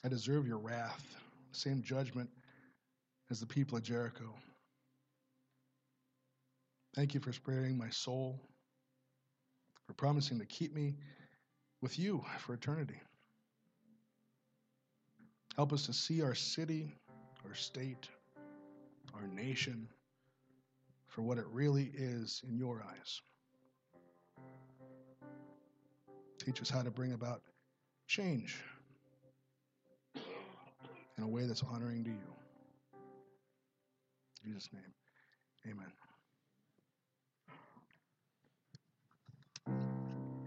I 0.04 0.08
deserve 0.08 0.46
your 0.46 0.58
wrath, 0.58 1.04
same 1.50 1.82
judgment 1.82 2.30
as 3.32 3.40
the 3.40 3.46
people 3.46 3.76
of 3.76 3.82
Jericho. 3.82 4.32
Thank 6.94 7.12
you 7.12 7.18
for 7.18 7.32
sparing 7.32 7.76
my 7.76 7.90
soul 7.90 8.38
for 9.88 9.94
promising 9.94 10.38
to 10.38 10.46
keep 10.46 10.72
me 10.72 10.94
with 11.82 11.98
you 11.98 12.24
for 12.38 12.54
eternity. 12.54 13.00
Help 15.56 15.72
us 15.72 15.86
to 15.86 15.92
see 15.92 16.22
our 16.22 16.36
city, 16.36 16.94
our 17.44 17.56
state, 17.56 18.08
our 19.16 19.26
nation 19.26 19.88
for 21.08 21.22
what 21.22 21.38
it 21.38 21.46
really 21.50 21.90
is 21.92 22.40
in 22.48 22.56
your 22.56 22.84
eyes. 22.88 23.20
Teach 26.44 26.60
us 26.60 26.68
how 26.68 26.82
to 26.82 26.90
bring 26.90 27.12
about 27.12 27.40
change 28.06 28.62
in 31.16 31.24
a 31.24 31.28
way 31.28 31.46
that's 31.46 31.62
honoring 31.62 32.04
to 32.04 32.10
you. 32.10 32.34
In 34.44 34.52
Jesus' 34.52 34.68
name, 34.72 34.92
amen. 35.70 36.03